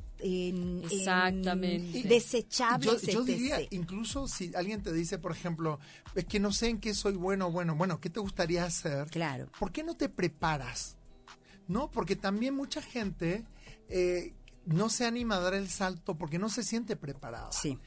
[0.84, 2.02] Exactamente.
[2.08, 3.02] desechables.
[3.02, 5.78] Yo, diría, incluso si alguien te dice, por ejemplo,
[6.14, 9.08] es que no sé en qué soy bueno, bueno, bueno, ¿qué te gustaría hacer?
[9.08, 9.48] Claro.
[9.58, 10.96] ¿Por qué no te preparas?
[11.68, 11.90] ¿No?
[11.90, 13.44] Porque también mucha gente
[13.88, 14.34] eh,
[14.66, 17.52] no se anima a dar el salto porque no se siente preparada.
[17.52, 17.78] Sí.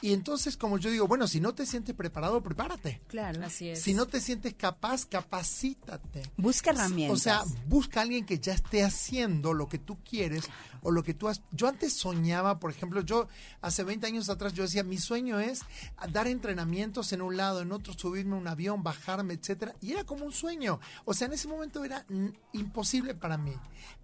[0.00, 3.00] Y entonces, como yo digo, bueno, si no te sientes preparado, prepárate.
[3.06, 3.44] Claro.
[3.44, 3.80] Así es.
[3.80, 6.22] Si no te sientes capaz, capacítate.
[6.36, 7.18] Busca herramientas.
[7.18, 10.44] O sea, busca a alguien que ya esté haciendo lo que tú quieres
[10.82, 11.42] o lo que tú has...
[11.52, 13.28] Yo antes soñaba, por ejemplo, yo
[13.62, 15.62] hace 20 años atrás yo decía, mi sueño es
[16.10, 20.04] dar entrenamientos en un lado, en otro, subirme a un avión, bajarme, etcétera, y era
[20.04, 20.80] como un sueño.
[21.04, 22.04] O sea, en ese momento era
[22.52, 23.54] imposible para mí.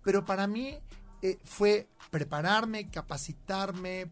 [0.02, 0.78] Pero para mí
[1.22, 4.10] eh, fue prepararme, capacitarme,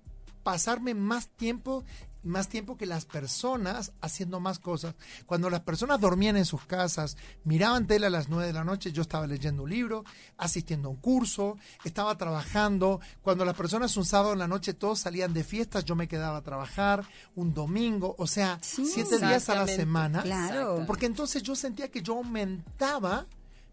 [0.48, 1.84] pasarme más tiempo,
[2.22, 4.94] más tiempo que las personas haciendo más cosas.
[5.26, 8.90] Cuando las personas dormían en sus casas, miraban tele a las nueve de la noche,
[8.90, 10.04] yo estaba leyendo un libro,
[10.38, 12.98] asistiendo a un curso, estaba trabajando.
[13.20, 16.38] Cuando las personas un sábado en la noche todos salían de fiestas, yo me quedaba
[16.38, 20.22] a trabajar un domingo, o sea, siete días a la semana.
[20.22, 20.82] Claro.
[20.86, 23.26] Porque entonces yo sentía que yo aumentaba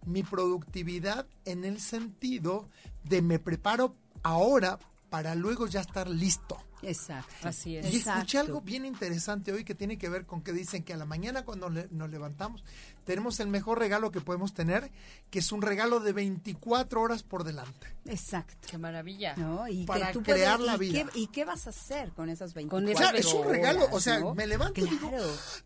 [0.05, 2.67] mi productividad en el sentido
[3.05, 4.77] de me preparo ahora
[5.15, 6.57] para luego ya estar listo.
[6.81, 7.47] Exacto.
[7.47, 7.89] Así es.
[7.93, 10.97] Y escuché algo bien interesante hoy que tiene que ver con que dicen que a
[10.97, 12.65] la mañana cuando nos levantamos
[13.05, 14.91] tenemos el mejor regalo que podemos tener,
[15.29, 17.95] que es un regalo de 24 horas por delante.
[18.07, 18.67] Exacto.
[18.69, 19.35] Qué maravilla.
[19.69, 21.05] Y para crear la vida.
[21.13, 23.13] ¿Y qué vas a hacer con esas 24 horas?
[23.17, 25.09] es un regalo, o sea, me levanto y digo,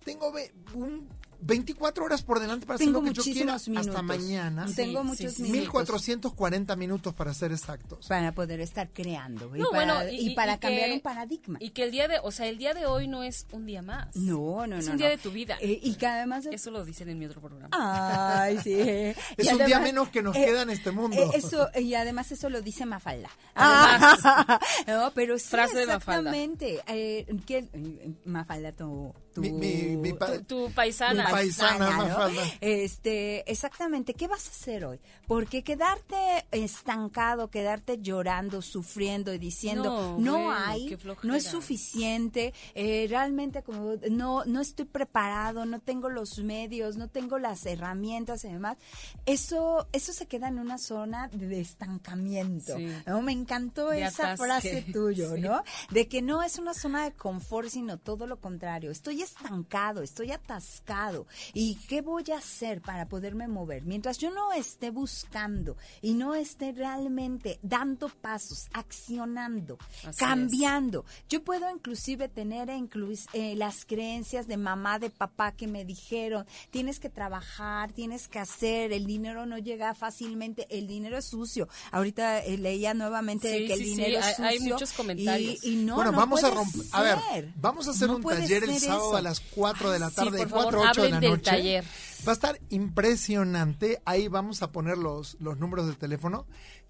[0.06, 0.32] tengo
[0.76, 1.10] un
[1.41, 4.65] 24 horas por delante para hacer lo que yo quiera hasta mañana.
[4.75, 5.60] Tengo muchos minutos.
[5.60, 8.08] 1440 minutos para ser exactos.
[8.08, 11.57] Para poder estar creando y para, y, para cambiar un paradigma.
[11.61, 13.82] Y que el día de, o sea, el día de hoy no es un día
[13.82, 14.16] más.
[14.16, 14.78] No, no, no.
[14.78, 15.57] Es un día de tu vida.
[15.61, 17.70] Eh, y que además eso lo dicen en mi otro programa.
[17.72, 18.74] Ay, sí.
[19.38, 21.18] es un día menos que nos eh, queda en este mundo.
[21.18, 23.30] Eh, eso y además eso lo dice Mafalda.
[23.55, 24.59] Ah.
[24.88, 26.66] no, pero sí, frase exactamente.
[26.66, 26.95] de Mafalda.
[26.95, 30.14] Eh, ¿qué, Mafalda tu tu, mi,
[30.47, 31.28] tu, paisana.
[31.32, 34.99] Paisana, Este, exactamente, ¿qué vas a hacer hoy?
[35.27, 43.63] Porque quedarte estancado, quedarte llorando, sufriendo y diciendo, no, hay, no es suficiente, eh, realmente
[43.63, 48.77] como no, no estoy preparado, no tengo los medios, no tengo las herramientas y demás,
[49.25, 52.75] eso, eso se queda en una zona de estancamiento.
[53.21, 55.63] Me encantó esa frase tuyo, ¿no?
[55.91, 58.91] De que no es una zona de confort, sino todo lo contrario.
[58.91, 61.18] Estoy estancado, estoy atascado.
[61.53, 63.84] ¿Y qué voy a hacer para poderme mover?
[63.84, 69.78] Mientras yo no esté buscando y no esté realmente dando pasos, accionando,
[70.17, 71.05] cambiando.
[71.30, 76.99] Yo puedo inclusive tener eh, las creencias de mamá, de papá que me dijeron, tienes
[76.99, 81.67] que trabajar, tienes que hacer, el dinero no llega fácilmente, el dinero es sucio.
[81.91, 84.45] Ahorita eh, leía nuevamente que el dinero es sucio.
[84.45, 85.63] Hay, muchos comentarios.
[85.63, 86.82] Y, no, bueno, vamos a romper.
[86.91, 90.39] A ver, vamos a hacer un taller el sábado a las 4 de la tarde,
[90.39, 91.51] de 4 a 8 de la noche.
[91.51, 91.84] Taller.
[92.28, 94.01] Va a estar impresionante.
[94.05, 96.45] Ahí vamos a poner los, los números del teléfono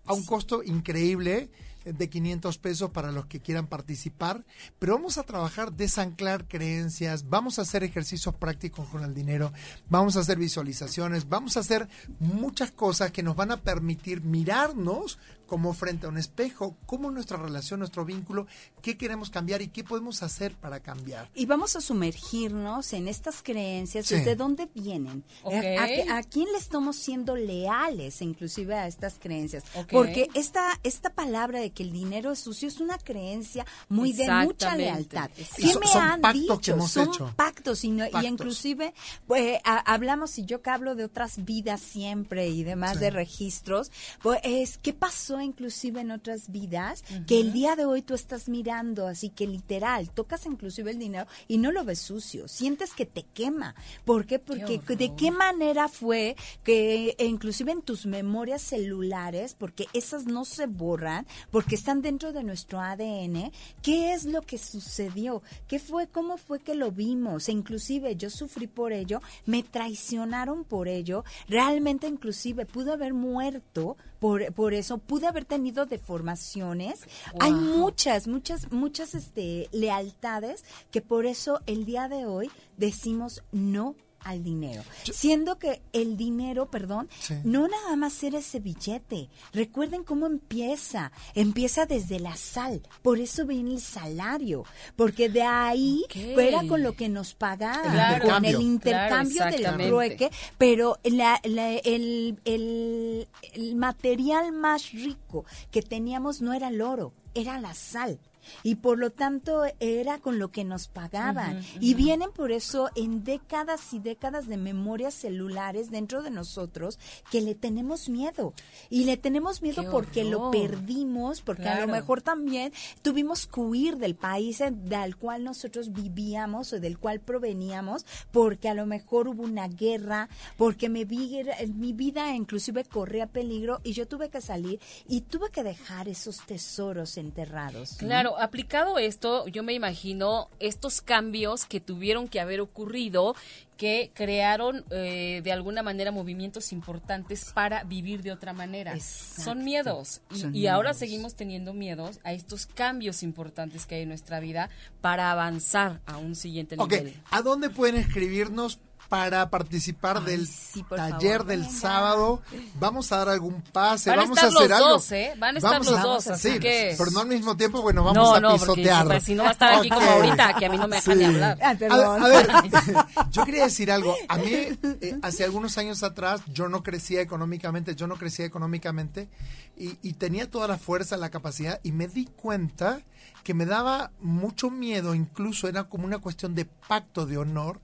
[0.05, 1.49] a un costo increíble
[1.86, 4.45] de 500 pesos para los que quieran participar,
[4.80, 9.53] pero vamos a trabajar desanclar creencias, vamos a hacer ejercicios prácticos con el dinero,
[9.89, 11.88] vamos a hacer visualizaciones, vamos a hacer
[12.20, 15.20] muchas cosas que nos van a permitir mirarnos
[15.50, 18.45] como frente a un espejo, cómo nuestra relación, nuestro vínculo,
[18.84, 21.28] qué queremos cambiar y qué podemos hacer para cambiar.
[21.34, 26.97] Y vamos a sumergirnos en estas creencias, desde dónde vienen, eh, a, quién le estamos
[26.97, 32.39] siendo leales, inclusive a estas creencias, porque esta esta palabra de que el dinero es
[32.39, 35.32] sucio es una creencia muy de mucha lealtad.
[35.58, 36.88] ¿Qué me han dicho?
[36.88, 37.88] son pactos y,
[38.24, 38.93] inclusive
[39.26, 43.91] pues, hablamos y yo que hablo de otras vidas siempre y demás de registros,
[44.22, 49.07] pues qué pasó inclusive en otras vidas que el día de hoy tú estás mirando,
[49.07, 53.23] así que literal, tocas inclusive el dinero y no lo ves sucio, sientes que te
[53.23, 53.75] quema.
[54.05, 54.39] ¿Por qué?
[54.39, 60.67] Porque de qué manera fue que inclusive en tus memorias celulares, porque esas no se
[60.67, 65.41] borran, porque están dentro de nuestro ADN, ¿qué es lo que sucedió?
[65.67, 66.07] ¿Qué fue?
[66.07, 67.49] ¿Cómo fue que lo vimos?
[67.49, 73.97] E inclusive yo sufrí por ello, me traicionaron por ello, realmente inclusive pudo haber muerto
[74.20, 77.01] por, por eso, pude haber tenido deformaciones.
[77.39, 83.95] Hay muchas, muchas, muchas este, lealtades que por eso el día de hoy decimos no
[84.24, 84.84] al dinero.
[85.03, 87.09] Siendo que el dinero, perdón,
[87.43, 89.30] no nada más era ese billete.
[89.53, 91.11] Recuerden cómo empieza.
[91.36, 92.82] Empieza desde la sal.
[93.01, 94.65] Por eso viene el salario.
[94.95, 98.22] Porque de ahí era con lo que nos pagaban.
[98.22, 100.32] con el intercambio del trueque.
[100.57, 107.59] Pero la, el, el, el material más rico que teníamos no era el oro, era
[107.59, 108.20] la sal
[108.63, 111.63] y por lo tanto era con lo que nos pagaban.
[111.79, 116.99] Y vienen por eso en décadas y décadas de memorias celulares dentro de nosotros
[117.31, 118.53] que le tenemos miedo.
[118.89, 123.97] Y le tenemos miedo porque lo perdimos, porque a lo mejor también tuvimos que huir
[123.97, 129.43] del país del cual nosotros vivíamos o del cual proveníamos, porque a lo mejor hubo
[129.43, 134.79] una guerra, porque mi vida, mi vida inclusive corría peligro y yo tuve que salir
[135.07, 137.95] y tuve que dejar esos tesoros enterrados.
[137.97, 143.36] Claro, aplicado esto, yo me imagino estos cambios que tuvieron que haber ocurrido
[143.80, 148.99] que crearon eh, de alguna manera movimientos importantes para vivir de otra manera.
[148.99, 150.19] Son miedos
[150.53, 154.69] y, ahora seguimos teniendo miedos a estos cambios importantes que hay en nuestra vida
[154.99, 157.15] para avanzar a un siguiente nivel.
[157.32, 160.47] ¿A dónde pueden escribirnos para participar del
[160.88, 162.41] taller del sábado.
[162.75, 164.89] Vamos a dar algún pase, Van vamos a, hacer algo.
[164.89, 165.34] Dos, ¿eh?
[165.38, 166.93] Van a estar los dos, así sí, que...
[166.95, 169.05] Pero no al mismo tiempo, bueno, vamos a pisotear.
[169.05, 171.17] Porque, si no va a estar aquí como ahorita, que a mí no me dejan
[171.17, 171.57] ni hablar.
[171.61, 172.49] Ah, a, ver,
[173.32, 174.15] yo quería decir algo.
[174.28, 179.30] A mí, eh, hace algunos años atrás, yo no crecía económicamente, yo no crecía económicamente
[179.78, 183.01] y, y tenía toda la fuerza, la capacidad y me di cuenta
[183.43, 187.80] que me daba mucho miedo, incluso era como una cuestión de pacto de honor,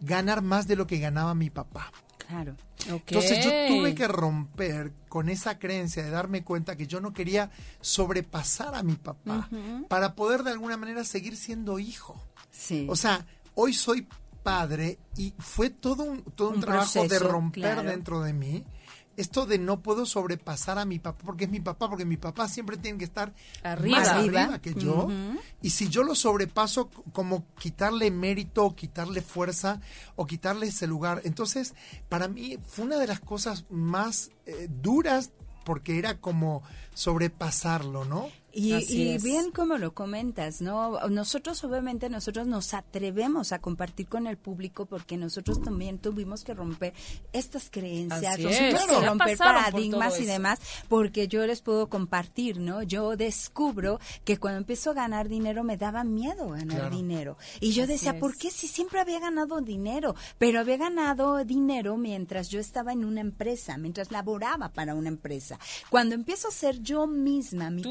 [0.00, 1.92] ganar más de lo que ganaba mi papá.
[2.26, 2.56] Claro.
[2.86, 7.50] Entonces yo tuve que romper con esa creencia de darme cuenta que yo no quería
[7.80, 9.48] sobrepasar a mi papá
[9.88, 12.20] para poder de alguna manera seguir siendo hijo.
[12.50, 12.86] Sí.
[12.88, 14.08] O sea, hoy soy
[14.42, 18.64] padre y fue todo un, todo un, trabajo de romper dentro de mí
[19.16, 22.48] esto de no puedo sobrepasar a mi papá porque es mi papá, porque mi papá
[22.48, 25.08] siempre tiene que estar arriba, más arriba que yo.
[25.60, 29.80] Y si yo lo sobrepaso, como quitarle mérito, o quitarle fuerza
[30.16, 31.20] o quitarle ese lugar.
[31.24, 31.74] Entonces,
[32.08, 35.32] para mí fue una de las cosas más eh, duras
[35.64, 36.62] porque era como
[36.94, 38.28] sobrepasarlo, ¿no?
[38.52, 40.98] Y, bien como lo comentas, ¿no?
[41.08, 46.54] Nosotros obviamente nosotros nos atrevemos a compartir con el público porque nosotros también tuvimos que
[46.54, 46.92] romper
[47.32, 52.82] estas creencias, tuvimos que romper paradigmas y demás, porque yo les puedo compartir, ¿no?
[52.82, 57.36] Yo descubro que cuando empiezo a ganar dinero me daba miedo ganar dinero.
[57.60, 60.14] Y yo decía, ¿por qué si siempre había ganado dinero?
[60.38, 65.58] Pero había ganado dinero mientras yo estaba en una empresa, mientras laboraba para una empresa.
[65.90, 67.82] Cuando empiezo a ser yo misma mi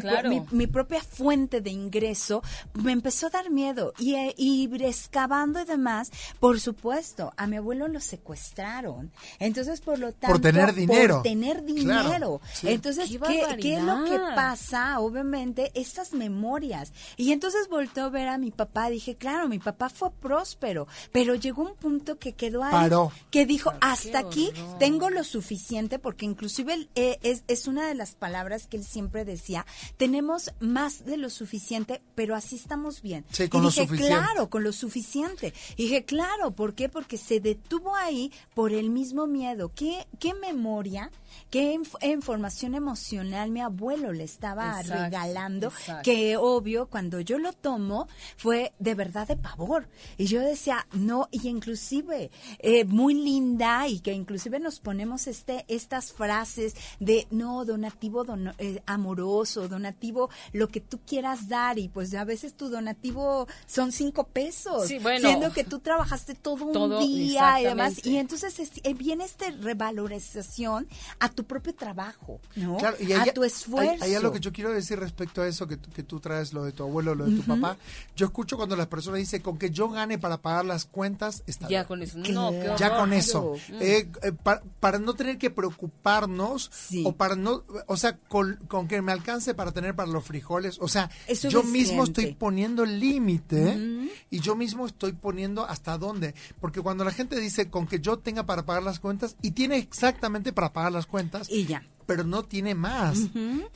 [0.00, 2.42] propia mi, mi, propia fuente de ingreso,
[2.74, 3.92] me empezó a dar miedo.
[3.98, 9.12] Y, eh, y excavando y demás, por supuesto, a mi abuelo lo secuestraron.
[9.38, 11.16] Entonces, por lo tanto, por tener dinero.
[11.16, 12.40] Por tener dinero.
[12.62, 15.00] Entonces, ¿qué, ¿qué, es lo que pasa?
[15.00, 16.92] Obviamente, estas memorias.
[17.16, 18.90] Y entonces volteó a ver a mi papá.
[18.90, 22.90] Dije, claro, mi papá fue próspero, pero llegó un punto que quedó ahí.
[23.30, 28.14] Que dijo, hasta aquí tengo lo suficiente, porque inclusive eh, es, es una de las
[28.14, 29.47] palabras que él siempre decía
[29.96, 33.24] tenemos más de lo suficiente, pero así estamos bien.
[33.30, 35.52] Sí, con y dije, claro, con lo suficiente.
[35.76, 36.88] Y dije, claro, ¿por qué?
[36.88, 39.72] Porque se detuvo ahí por el mismo miedo.
[39.74, 41.10] ¿Qué, qué memoria?
[41.50, 45.72] qué información emocional mi abuelo le estaba regalando,
[46.02, 49.88] que obvio cuando yo lo tomo fue de verdad de pavor.
[50.16, 55.64] Y yo decía, no, y inclusive eh, muy linda y que inclusive nos ponemos este
[55.68, 58.24] estas frases de no, donativo
[58.58, 63.92] eh, amoroso, donativo lo que tú quieras dar y pues a veces tu donativo son
[63.92, 68.04] cinco pesos, siendo que tú trabajaste todo un día y demás.
[68.04, 72.78] Y entonces eh, viene esta revalorización a tu propio trabajo, ¿no?
[72.78, 74.04] a tu esfuerzo.
[74.04, 76.72] Hay, algo que yo quiero decir respecto a eso que, que tú traes, lo de
[76.72, 77.76] tu abuelo, lo de tu papá.
[78.16, 81.68] Yo escucho cuando las personas dicen, con que yo gane para pagar las cuentas, está
[81.68, 83.54] Ya con eso, no, Ya con eso.
[83.80, 84.32] Eh, eh,
[84.80, 86.70] para, no tener que preocuparnos,
[87.04, 88.58] o para no, o sea, con,
[88.88, 91.10] que me alcance para tener para los frijoles, o sea,
[91.48, 96.34] yo mismo estoy poniendo el límite y yo mismo estoy poniendo hasta dónde.
[96.60, 99.76] Porque cuando la gente dice, con que yo tenga para pagar las cuentas, y tiene
[99.76, 101.48] exactamente para pagar las cuentas.
[101.50, 103.18] Y ya pero no tiene más.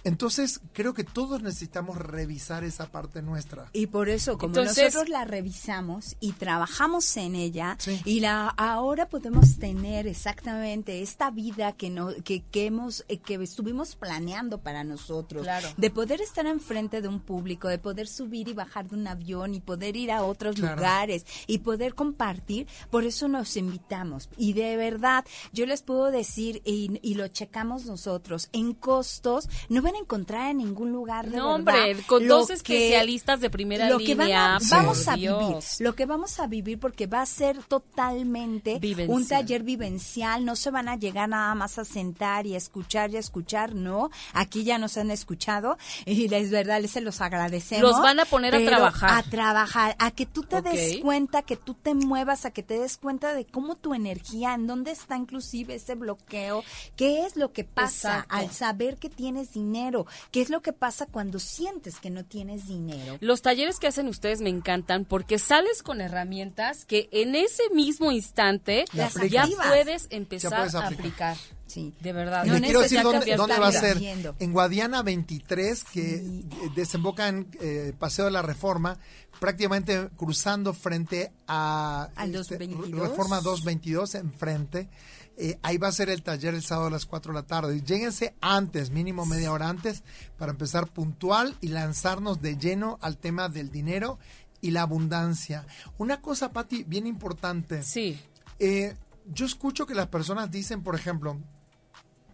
[0.05, 3.68] Entonces, creo que todos necesitamos revisar esa parte nuestra.
[3.74, 7.76] Y por eso, como nosotros la revisamos y trabajamos en ella,
[8.07, 13.35] y la ahora podemos tener exactamente esta vida que no, que, que hemos, eh, que
[13.35, 18.55] estuvimos planeando para nosotros, de poder estar enfrente de un público, de poder subir y
[18.55, 23.28] bajar de un avión y poder ir a otros lugares y poder compartir, por eso
[23.28, 24.30] nos invitamos.
[24.39, 28.22] Y de verdad, yo les puedo decir, y, y lo checamos nosotros,
[28.53, 33.41] en costos no van a encontrar en ningún lugar de no hombre con dos especialistas
[33.41, 37.27] de primera lo que vamos a vivir lo que vamos a vivir porque va a
[37.27, 42.55] ser totalmente un taller vivencial no se van a llegar nada más a sentar y
[42.55, 46.93] a escuchar y a escuchar no aquí ya nos han escuchado y es verdad les
[46.93, 49.11] se los agradecemos los van a poner a trabajar.
[49.11, 52.79] a trabajar a que tú te des cuenta que tú te muevas a que te
[52.79, 56.62] des cuenta de cómo tu energía en dónde está inclusive ese bloqueo
[56.97, 60.07] qué es lo que pasa al saber que tienes dinero.
[60.31, 63.17] ¿Qué es lo que pasa cuando sientes que no tienes dinero?
[63.21, 68.13] Los talleres que hacen ustedes me encantan porque sales con herramientas que en ese mismo
[68.13, 71.37] instante ya puedes empezar a aplicar.
[71.73, 71.95] Sí.
[72.01, 72.45] De verdad.
[72.45, 73.99] No quiero decir dónde, va a ser.
[74.39, 76.45] En Guadiana 23, que
[76.75, 78.99] desemboca en eh, Paseo de la Reforma,
[79.41, 84.91] prácticamente cruzando frente a Al este, Reforma 222, enfrente.
[85.37, 87.80] Eh, ahí va a ser el taller el sábado a las 4 de la tarde.
[87.80, 90.03] Lléguense antes, mínimo media hora antes,
[90.37, 94.18] para empezar puntual y lanzarnos de lleno al tema del dinero
[94.61, 95.66] y la abundancia.
[95.99, 97.83] Una cosa, Patti, bien importante.
[97.83, 98.18] Sí.
[98.59, 98.95] Eh,
[99.26, 101.39] yo escucho que las personas dicen, por ejemplo,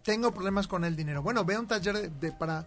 [0.09, 1.21] tengo problemas con el dinero.
[1.21, 2.65] Bueno, ve un taller de, para...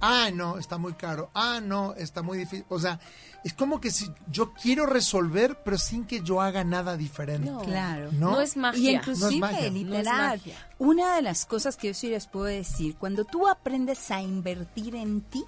[0.00, 1.30] Ah, no, está muy caro.
[1.32, 2.64] Ah, no, está muy difícil.
[2.68, 2.98] O sea,
[3.44, 7.48] es como que si yo quiero resolver, pero sin que yo haga nada diferente.
[7.48, 8.10] No, claro.
[8.10, 8.90] No, es magia.
[8.90, 10.42] Y inclusive, literal,
[10.78, 14.96] una de las cosas que yo sí les puedo decir, cuando tú aprendes a invertir
[14.96, 15.44] en ti,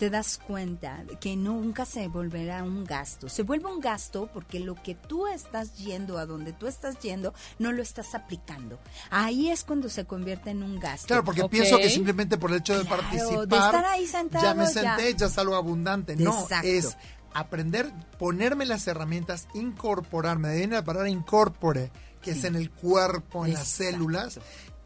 [0.00, 3.28] te das cuenta que nunca se volverá un gasto.
[3.28, 7.34] Se vuelve un gasto porque lo que tú estás yendo, a donde tú estás yendo,
[7.58, 8.80] no lo estás aplicando.
[9.10, 11.06] Ahí es cuando se convierte en un gasto.
[11.06, 14.54] Claro, porque pienso que simplemente por el hecho de participar, de estar ahí sentado, ya
[14.54, 16.16] me senté, ya, salgo abundante.
[16.16, 16.96] No, es
[17.34, 21.92] aprender, ponerme las herramientas, incorporarme, de ahí la palabra incorpore,
[22.22, 24.40] que es en el cuerpo, en las células,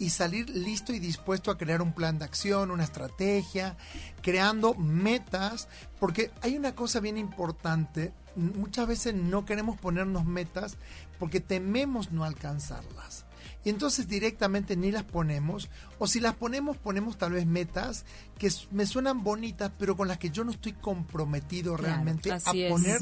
[0.05, 3.79] y salir listo y dispuesto a crear un plan de acción, una estrategia,
[4.21, 5.67] creando metas,
[5.99, 10.77] porque hay una cosa bien importante, muchas veces no queremos ponernos metas
[11.19, 13.25] porque tememos no alcanzarlas.
[13.65, 18.05] Y entonces directamente ni las ponemos, o si las ponemos, ponemos tal vez metas
[18.39, 23.01] que me suenan bonitas, pero con las que yo no estoy comprometido realmente a poner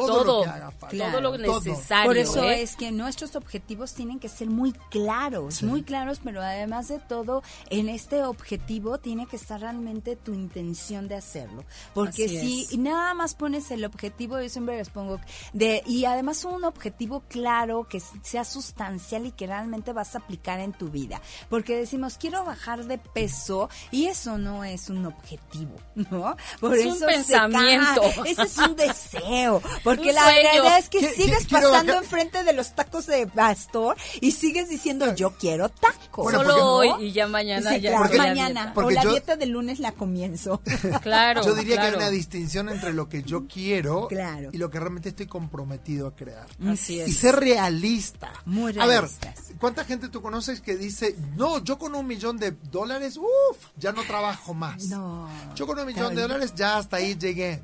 [0.00, 1.10] todo, lo que haga falta.
[1.10, 2.10] todo lo necesario.
[2.10, 2.62] Por eso ¿eh?
[2.62, 7.42] es que nuestros objetivos tienen que ser muy claros, muy claros, pero además de todo,
[7.70, 11.64] en este objetivo tiene que estar realmente tu intención de hacerlo.
[11.94, 15.20] Porque si nada más pones el objetivo, yo siempre les pongo,
[15.52, 20.60] de, y además un objetivo claro, que sea sustancial y que realmente vas a aplicar
[20.60, 21.20] en tu vida.
[21.48, 26.36] Porque decimos, quiero bajar de peso, y eso no es un objetivo, ¿no?
[26.60, 28.02] Por es un pensamiento.
[28.24, 29.62] ese es un deseo.
[29.86, 34.68] Porque la verdad es que sigues pasando enfrente de los tacos de pastor y sigues
[34.68, 36.32] diciendo yo quiero tacos.
[36.32, 38.00] Solo hoy y ya mañana ya.
[38.00, 40.60] mañana o la dieta del lunes la comienzo.
[41.02, 41.42] claro.
[41.44, 44.08] Yo diría que hay una distinción entre lo que yo quiero
[44.52, 46.46] y lo que realmente estoy comprometido a crear.
[46.66, 47.08] Así es.
[47.08, 48.32] Y ser realista.
[48.44, 49.28] Muy realista.
[49.28, 53.18] A ver, ¿cuánta gente tú conoces que dice, no, yo con un millón de dólares,
[53.18, 54.86] uff, ya no trabajo más.
[54.86, 55.28] No.
[55.54, 57.62] Yo con un millón de dólares ya hasta ahí llegué.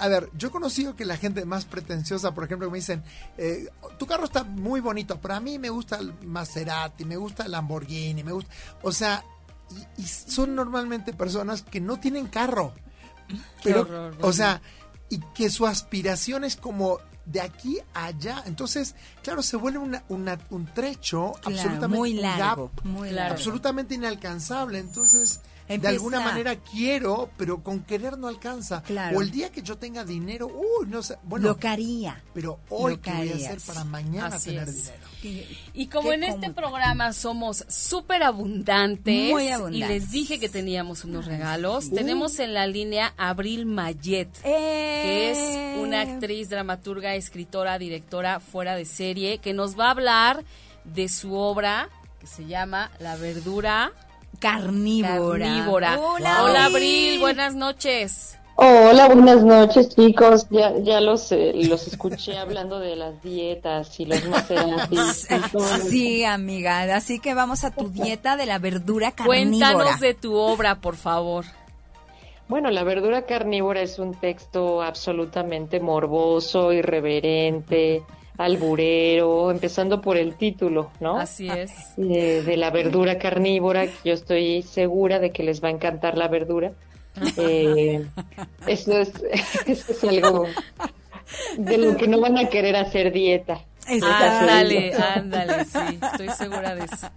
[0.00, 3.02] A ver, yo he conocido que la gente más pretenciosa, por ejemplo, me dicen,
[3.36, 7.44] eh, tu carro está muy bonito, pero a mí me gusta el Maserati, me gusta
[7.44, 8.50] el Lamborghini, me gusta...
[8.82, 9.24] O sea,
[9.96, 12.72] y, son normalmente personas que no tienen carro.
[13.62, 14.60] Pero, o sea,
[15.08, 18.42] y que su aspiración es como de aquí a allá.
[18.46, 23.34] Entonces, claro, se vuelve un trecho absolutamente muy largo, muy largo.
[23.34, 24.78] absolutamente inalcanzable.
[24.78, 25.40] Entonces,
[25.78, 28.82] de alguna manera quiero, pero con querer no alcanza.
[29.14, 31.48] O el día que yo tenga dinero, uy, no sé, bueno.
[31.48, 32.22] Lo que haría.
[32.34, 35.06] Pero hoy, ¿qué voy a hacer para mañana tener dinero?
[35.74, 39.32] Y como en este programa somos súper abundantes,
[39.70, 45.78] y les dije que teníamos unos regalos, tenemos en la línea Abril Mayet, que es
[45.80, 46.10] una eh.
[46.10, 50.44] actriz, dramaturga, escritora, directora fuera de serie, que nos va a hablar
[50.84, 53.92] de su obra que se llama La verdura
[54.40, 55.98] carnívora.
[56.00, 58.36] Hola, Abril, buenas noches.
[58.56, 60.46] Hola, buenas noches, chicos.
[60.50, 65.28] Ya, ya los, eh, los escuché hablando de las dietas y los maceratis.
[65.88, 66.94] sí, amiga.
[66.94, 69.48] Así que vamos a tu dieta de la verdura carnívora.
[69.48, 71.46] Cuéntanos de tu obra, por favor.
[72.48, 78.02] Bueno, La verdura carnívora es un texto absolutamente morboso, irreverente,
[78.40, 81.18] alburero, empezando por el título, ¿no?
[81.18, 81.70] Así es.
[81.96, 86.72] de la verdura carnívora, yo estoy segura de que les va a encantar la verdura.
[87.36, 88.06] Eh,
[88.66, 89.12] eso, es,
[89.66, 90.46] es algo
[91.58, 93.60] de lo que no van a querer hacer dieta.
[93.86, 97.10] Ándale, ándale, sí, estoy segura de eso.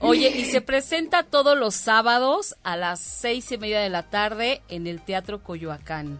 [0.00, 4.62] Oye, y se presenta todos los sábados a las seis y media de la tarde
[4.68, 6.18] en el Teatro Coyoacán.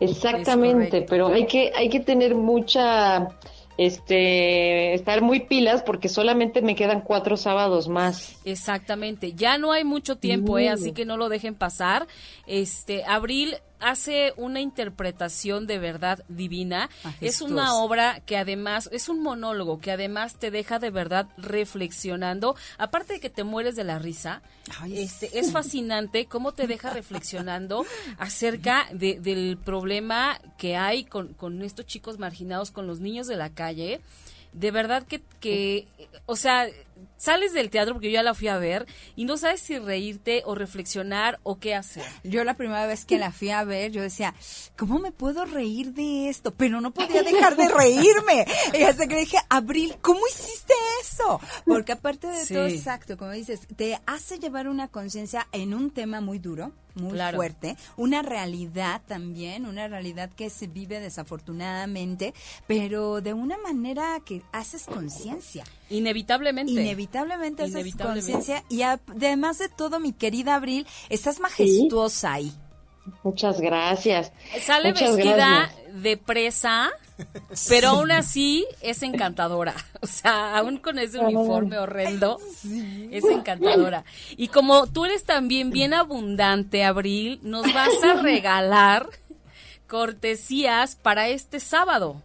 [0.00, 3.28] Exactamente, pero hay que, hay que tener mucha,
[3.76, 8.36] este, estar muy pilas porque solamente me quedan cuatro sábados más.
[8.44, 10.68] Exactamente, ya no hay mucho tiempo, ¿eh?
[10.68, 12.06] así que no lo dejen pasar.
[12.46, 16.88] Este, abril hace una interpretación de verdad divina.
[17.20, 22.56] Es una obra que además, es un monólogo que además te deja de verdad reflexionando.
[22.78, 24.42] Aparte de que te mueres de la risa,
[24.90, 27.84] este, es fascinante cómo te deja reflexionando
[28.18, 33.36] acerca de, del problema que hay con, con estos chicos marginados, con los niños de
[33.36, 34.00] la calle.
[34.52, 35.86] De verdad que, que
[36.26, 36.68] o sea,
[37.16, 38.86] sales del teatro porque yo ya la fui a ver
[39.16, 42.04] y no sabes si reírte o reflexionar o qué hacer.
[42.24, 44.34] Yo la primera vez que la fui a ver, yo decía,
[44.76, 46.52] ¿cómo me puedo reír de esto?
[46.52, 48.46] Pero no podía dejar de reírme.
[48.78, 51.40] Y hasta que dije, Abril, ¿cómo hiciste eso?
[51.64, 56.20] Porque aparte de todo, exacto, como dices, te hace llevar una conciencia en un tema
[56.20, 62.34] muy duro muy fuerte, una realidad también, una realidad que se vive desafortunadamente,
[62.66, 65.64] pero de una manera que haces conciencia.
[65.90, 66.72] Inevitablemente.
[66.72, 72.52] Inevitablemente haces conciencia y además de todo, mi querida Abril, estás majestuosa ahí.
[73.22, 74.32] Muchas gracias.
[74.60, 76.90] Sale vestida de presa,
[77.68, 79.74] pero aún así es encantadora.
[80.00, 82.38] O sea, aún con ese uniforme horrendo,
[83.10, 84.04] es encantadora.
[84.36, 89.06] Y como tú eres también bien abundante, Abril, nos vas a regalar
[89.88, 92.22] cortesías para este sábado.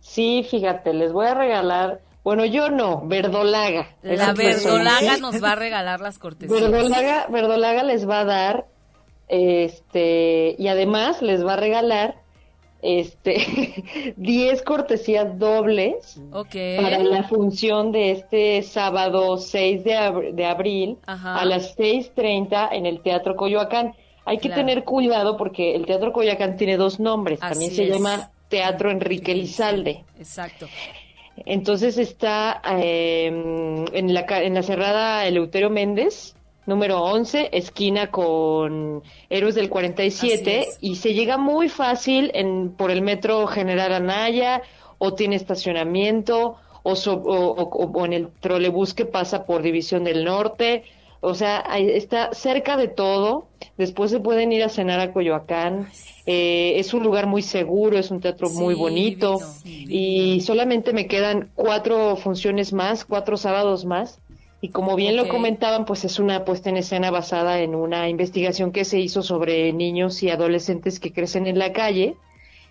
[0.00, 3.96] Sí, fíjate, les voy a regalar bueno, yo no, Verdolaga.
[4.02, 6.60] La Verdolaga nos va a regalar las cortesías.
[6.60, 8.66] Verdolaga, Verdolaga les va a dar
[9.26, 12.21] Este, y además les va a regalar
[12.82, 16.20] este 10 cortesías dobles
[16.50, 23.00] para la función de este sábado 6 de, de abril a las 6.30 en el
[23.00, 23.94] Teatro Coyoacán.
[24.24, 28.90] Hay que tener cuidado porque el Teatro Coyoacán tiene dos nombres, también se llama Teatro
[28.90, 30.04] Enrique Lizalde.
[30.18, 30.66] Exacto.
[31.46, 36.36] Entonces está eh, en, la, en la cerrada Eleuterio Méndez,
[36.66, 43.02] número 11, esquina con Héroes del 47, y se llega muy fácil en, por el
[43.02, 44.62] metro General Anaya,
[44.98, 50.84] o tiene estacionamiento, o, o, en el trolebús que pasa por División del Norte.
[51.24, 53.46] O sea, está cerca de todo.
[53.78, 55.88] Después se pueden ir a cenar a Coyoacán.
[56.26, 59.38] Eh, es un lugar muy seguro, es un teatro muy bonito.
[59.64, 64.18] y solamente me quedan cuatro funciones más, cuatro sábados más.
[64.64, 68.70] Y como bien lo comentaban, pues es una puesta en escena basada en una investigación
[68.70, 72.14] que se hizo sobre niños y adolescentes que crecen en la calle.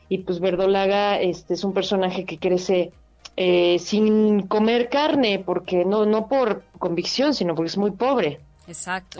[0.07, 2.93] Y pues Verdolaga este, es un personaje que crece
[3.35, 8.39] eh, sin comer carne, porque no, no por convicción, sino porque es muy pobre.
[8.67, 9.19] Exacto.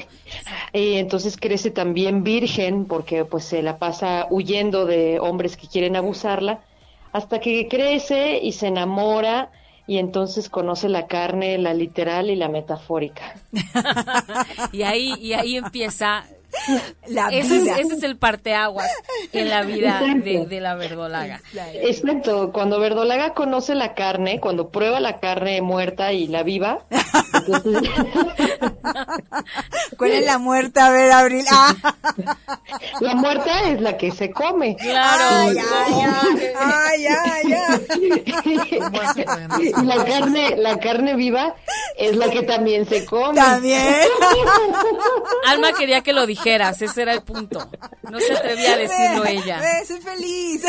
[0.71, 5.97] Y entonces crece también virgen, porque pues se la pasa huyendo de hombres que quieren
[5.97, 6.61] abusarla,
[7.11, 9.51] hasta que crece y se enamora
[9.87, 13.35] y entonces conoce la carne, la literal y la metafórica.
[14.71, 16.25] y ahí y ahí empieza
[17.07, 18.89] la ese, Es, ese es el parteaguas
[19.31, 21.41] en la vida de, la verdolaga.
[21.73, 26.83] Exacto, cuando verdolaga conoce la carne, cuando prueba la carne muerta y la viva.
[29.97, 30.87] ¿Cuál es la muerta?
[30.87, 31.45] A ver, Abril.
[31.51, 31.75] Ah.
[32.99, 34.75] La muerta es la que se come.
[34.75, 35.23] Claro.
[36.59, 37.55] Ay, ay,
[39.83, 41.55] la carne, la carne viva
[41.97, 43.35] es la que también se come.
[43.35, 44.07] También.
[45.47, 47.69] Alma quería que lo dijera ese era el punto.
[48.09, 49.61] No se atrevía a decirlo ella.
[49.85, 50.63] soy feliz.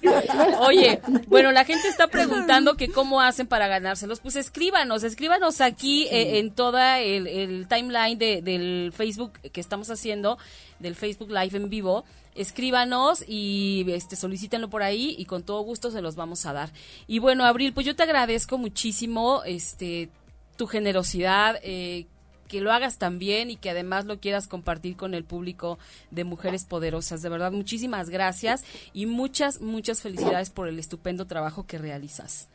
[0.60, 4.20] Oye, bueno, la gente está preguntando que cómo hacen para ganárselos.
[4.20, 10.38] Pues escríbanos, escríbanos aquí eh, en toda el, timeline del Facebook que estamos haciendo,
[10.78, 12.04] del Facebook Live en vivo
[12.34, 16.72] escríbanos y este solicítenlo por ahí y con todo gusto se los vamos a dar.
[17.06, 20.08] Y bueno, Abril, pues yo te agradezco muchísimo este
[20.56, 22.06] tu generosidad, eh,
[22.52, 25.78] que lo hagas también y que además lo quieras compartir con el público
[26.10, 27.22] de Mujeres Poderosas.
[27.22, 32.50] De verdad, muchísimas gracias y muchas, muchas felicidades por el estupendo trabajo que realizas.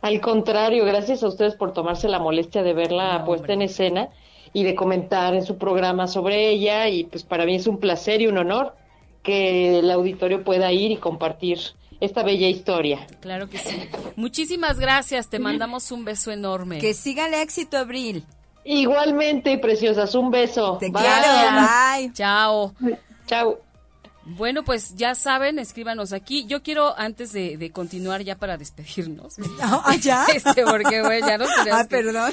[0.00, 4.08] Al contrario, gracias a ustedes por tomarse la molestia de verla puesta en escena
[4.54, 8.22] y de comentar en su programa sobre ella y pues para mí es un placer
[8.22, 8.74] y un honor
[9.22, 11.58] que el auditorio pueda ir y compartir
[12.00, 13.06] esta bella historia.
[13.20, 13.76] Claro que sí.
[14.16, 16.78] Muchísimas gracias, te mandamos un beso enorme.
[16.78, 18.24] Que siga el éxito, Abril.
[18.64, 20.78] Igualmente, preciosas, un beso.
[20.80, 21.26] Te quiero,
[21.96, 22.12] bye.
[22.12, 22.74] Chao.
[23.26, 23.60] Chao.
[24.26, 26.46] Bueno, pues ya saben, escríbanos aquí.
[26.46, 29.34] Yo quiero, antes de, continuar ya para despedirnos.
[29.60, 30.24] ¿Ah, ya?
[30.34, 32.32] Este, porque, bueno, ya no Ah, perdón.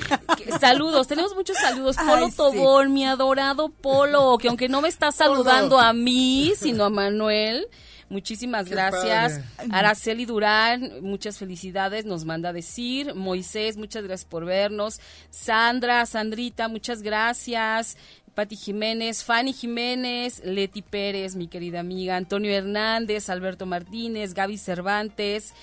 [0.59, 1.97] saludos, tenemos muchos saludos.
[1.97, 6.89] Polo Tobón, mi adorado Polo, que aunque no me está saludando a mí, sino a
[6.89, 7.67] Manuel.
[8.11, 9.39] Muchísimas gracias.
[9.71, 13.15] Araceli Durán, muchas felicidades, nos manda a decir.
[13.15, 14.99] Moisés, muchas gracias por vernos.
[15.29, 17.95] Sandra, Sandrita, muchas gracias.
[18.35, 25.53] Pati Jiménez, Fanny Jiménez, Leti Pérez, mi querida amiga, Antonio Hernández, Alberto Martínez, Gaby Cervantes,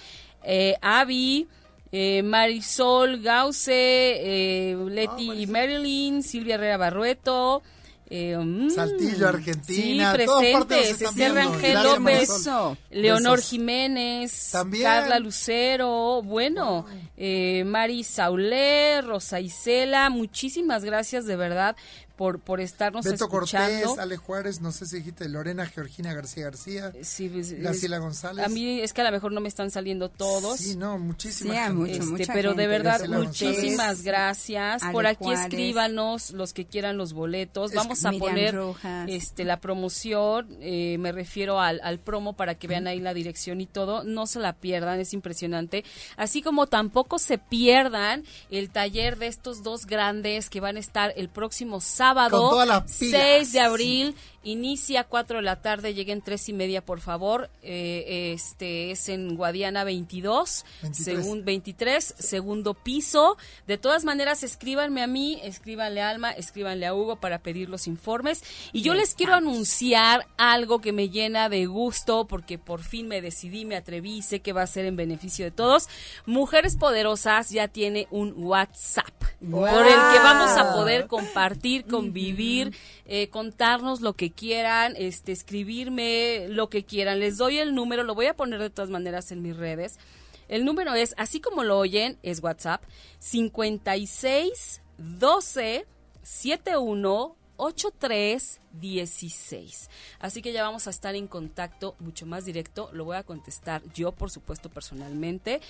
[0.42, 1.48] eh, Avi,
[1.92, 7.62] eh, Marisol Gause, eh, Leti y Marilyn, Silvia Herrera Barrueto,
[8.10, 12.48] eh, mm, Saltillo, Argentina, sí, presentes, Esther Rangel López,
[12.90, 14.52] Leonor Jiménez,
[14.82, 16.86] Carla Lucero, bueno,
[17.16, 21.76] eh, Mari Saulé, Rosa Isela, muchísimas gracias de verdad
[22.18, 23.86] por, por estarnos Beto escuchando.
[23.86, 28.44] Cortés, Ale Juárez, no sé si dijiste Lorena Georgina García García, sí, pues, Graciela González.
[28.44, 30.58] A mí es que a lo mejor no me están saliendo todos.
[30.58, 34.82] Sí, no, muchísimas este, Pero de verdad, muchísimas gracias.
[34.90, 37.72] por aquí escríbanos los que quieran los boletos.
[37.72, 38.58] Vamos a poner
[39.06, 43.60] este la promoción, eh, me refiero al, al promo para que vean ahí la dirección
[43.60, 44.02] y todo.
[44.02, 45.84] No se la pierdan, es impresionante.
[46.16, 51.12] Así como tampoco se pierdan el taller de estos dos grandes que van a estar
[51.16, 54.14] el próximo sábado sábado 6 de abril.
[54.48, 57.50] Inicia a 4 de la tarde, lleguen tres y media, por favor.
[57.62, 61.44] Eh, este es en Guadiana 22, 23.
[61.44, 63.36] 23, segundo piso.
[63.66, 67.86] De todas maneras, escríbanme a mí, escríbanle a Alma, escríbanle a Hugo para pedir los
[67.86, 68.42] informes.
[68.72, 73.20] Y yo les quiero anunciar algo que me llena de gusto porque por fin me
[73.20, 75.90] decidí, me atreví, sé que va a ser en beneficio de todos.
[76.24, 82.74] Mujeres Poderosas ya tiene un WhatsApp por el que vamos a poder compartir, convivir,
[83.08, 87.18] eh, contarnos lo que quieran, este, escribirme lo que quieran.
[87.20, 89.98] Les doy el número, lo voy a poner de todas maneras en mis redes.
[90.46, 92.82] El número es, así como lo oyen, es WhatsApp,
[93.18, 95.86] 56 12
[96.22, 99.90] 71 8316.
[100.20, 102.90] Así que ya vamos a estar en contacto mucho más directo.
[102.92, 105.62] Lo voy a contestar yo, por supuesto, personalmente.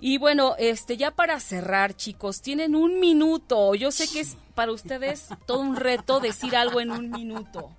[0.00, 3.74] Y bueno, este ya para cerrar, chicos, tienen un minuto.
[3.74, 7.70] Yo sé que es para ustedes todo un reto decir algo en un minuto.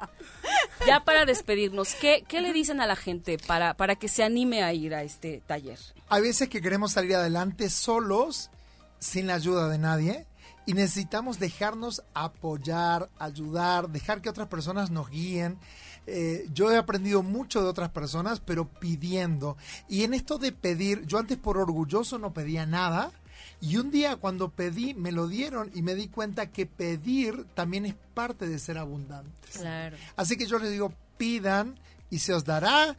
[0.85, 4.63] Ya para despedirnos, ¿qué, qué le dicen a la gente para, para que se anime
[4.63, 5.79] a ir a este taller?
[6.09, 8.49] Hay veces que queremos salir adelante solos,
[8.99, 10.27] sin la ayuda de nadie
[10.65, 15.57] y necesitamos dejarnos apoyar, ayudar, dejar que otras personas nos guíen.
[16.05, 19.57] Eh, yo he aprendido mucho de otras personas, pero pidiendo.
[19.87, 23.11] Y en esto de pedir, yo antes por orgulloso no pedía nada.
[23.61, 27.85] Y un día cuando pedí, me lo dieron y me di cuenta que pedir también
[27.85, 29.57] es parte de ser abundantes.
[29.57, 29.97] Claro.
[30.15, 31.79] Así que yo les digo, pidan
[32.09, 32.95] y se os dará.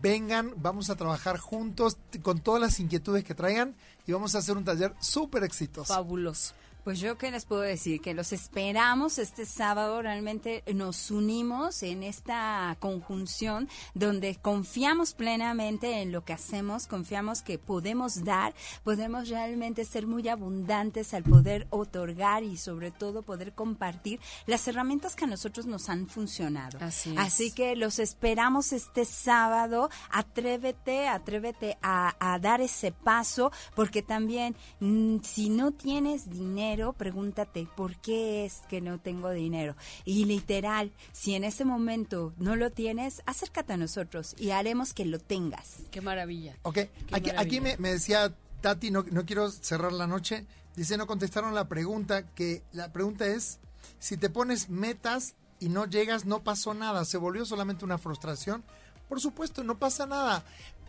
[0.00, 3.74] Vengan, vamos a trabajar juntos con todas las inquietudes que traigan
[4.06, 5.92] y vamos a hacer un taller súper exitoso.
[5.92, 6.54] Fabuloso.
[6.84, 12.02] Pues yo qué les puedo decir, que los esperamos este sábado, realmente nos unimos en
[12.02, 19.86] esta conjunción donde confiamos plenamente en lo que hacemos, confiamos que podemos dar, podemos realmente
[19.86, 25.28] ser muy abundantes al poder otorgar y sobre todo poder compartir las herramientas que a
[25.28, 26.76] nosotros nos han funcionado.
[26.82, 34.02] Así, Así que los esperamos este sábado, atrévete, atrévete a, a dar ese paso, porque
[34.02, 39.76] también mm, si no tienes dinero, pregúntate, ¿por qué es que no tengo dinero?
[40.04, 45.04] Y literal, si en ese momento no lo tienes, acércate a nosotros y haremos que
[45.04, 45.76] lo tengas.
[45.90, 46.56] Qué maravilla.
[46.62, 46.78] Ok,
[47.12, 50.46] aquí, aquí me, me, decía Tati, no, no quiero cerrar la noche,
[50.76, 53.58] dice, no contestaron la pregunta, que la pregunta es,
[53.98, 58.64] si te pones metas y no llegas, no pasó nada, se volvió solamente una frustración.
[59.08, 60.44] Por supuesto, no pasa nada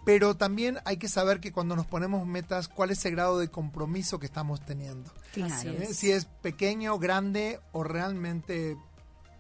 [0.06, 3.50] pero también hay que saber que cuando nos ponemos metas, cuál es el grado de
[3.50, 5.12] compromiso que estamos teniendo.
[5.34, 5.72] Claro.
[5.72, 5.88] ¿Eh?
[5.94, 8.78] Si es pequeño, grande o realmente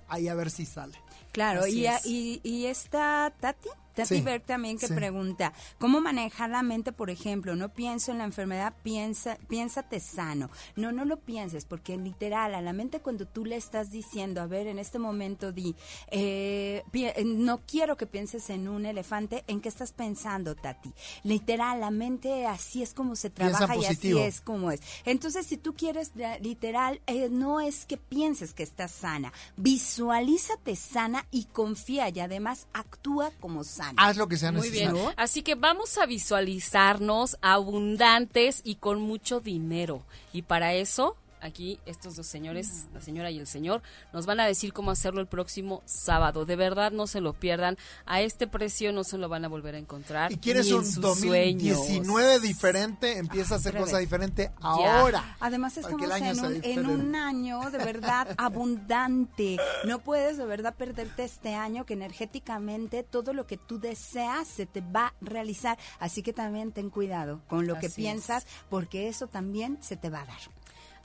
[0.10, 0.98] ahí a ver si sale.
[1.32, 4.94] Claro, y, y, y esta Tati, Tati sí, Berg también que sí.
[4.94, 7.56] pregunta, ¿cómo manejar la mente, por ejemplo?
[7.56, 10.50] No pienso en la enfermedad, piensa, piénsate sano.
[10.76, 14.48] No, no lo pienses, porque literal, a la mente cuando tú le estás diciendo, a
[14.48, 15.76] ver, en este momento di,
[16.12, 16.84] eh,
[17.26, 20.94] no quiero que pienses en un elefante, ¿en qué estás pensando, Tati?
[21.24, 24.82] Literal, la mente así es como se trabaja y así es como es.
[25.06, 31.26] Entonces, si tú quieres, literal, eh, no es que pienses que estás sana, visualízate sana
[31.32, 33.85] y confía y además actúa como sana.
[33.98, 34.94] Haz lo que sea Muy necesario.
[34.94, 35.14] bien.
[35.18, 40.02] Así que vamos a visualizarnos abundantes y con mucho dinero.
[40.34, 43.82] Y para eso, aquí estos dos señores, la señora y el señor,
[44.14, 46.46] nos van a decir cómo hacerlo el próximo sábado.
[46.46, 47.78] De verdad, no se lo pierdan.
[48.06, 50.32] A este precio no se lo van a volver a encontrar.
[50.32, 55.36] Y quieres un 2019 diferente, empieza a hacer cosas diferentes ahora.
[55.40, 59.58] Además estamos en un, en un año de verdad abundante.
[59.86, 64.66] No puedes de verdad perderte este año que energéticamente todo lo que tú deseas se
[64.66, 65.78] te va a realizar.
[66.00, 68.50] Así que también ten cuidado con lo Así que piensas es.
[68.70, 70.40] porque eso también se te va a dar.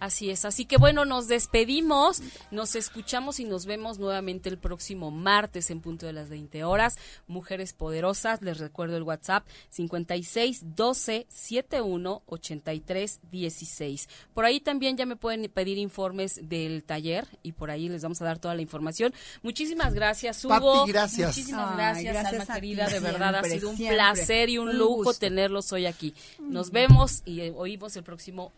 [0.01, 5.11] Así es, así que bueno, nos despedimos, nos escuchamos y nos vemos nuevamente el próximo
[5.11, 6.97] martes en punto de las 20 horas.
[7.27, 14.09] Mujeres Poderosas, les recuerdo el WhatsApp 56 12 71 83 16.
[14.35, 18.23] Por ahí también ya me pueden pedir informes del taller y por ahí les vamos
[18.23, 19.13] a dar toda la información.
[19.43, 20.81] Muchísimas gracias, Hugo.
[20.81, 21.29] Papi, gracias.
[21.37, 23.97] Muchísimas Ay, gracias, gracias Alma a querida, ti de verdad ha sido un siempre.
[23.97, 25.21] placer y un, Un lujo gusto.
[25.21, 26.15] tenerlos hoy aquí.
[26.39, 28.53] Nos vemos y oímos el próximo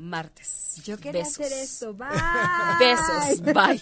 [0.00, 0.80] martes.
[0.84, 1.40] Yo quería Besos.
[1.40, 1.94] hacer esto.
[1.98, 2.08] Bye.
[2.78, 3.42] Besos.
[3.54, 3.80] Bye.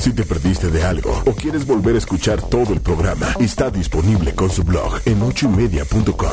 [0.00, 4.34] Si te perdiste de algo o quieres volver a escuchar todo el programa, está disponible
[4.34, 6.32] con su blog en ochoymedia.com.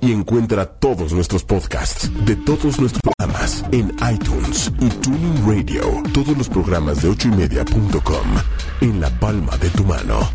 [0.00, 6.02] Y encuentra todos nuestros podcasts de todos nuestros programas en iTunes y Tuning Radio.
[6.12, 8.26] Todos los programas de ochoymedia.com
[8.80, 10.28] en la palma de tu mano.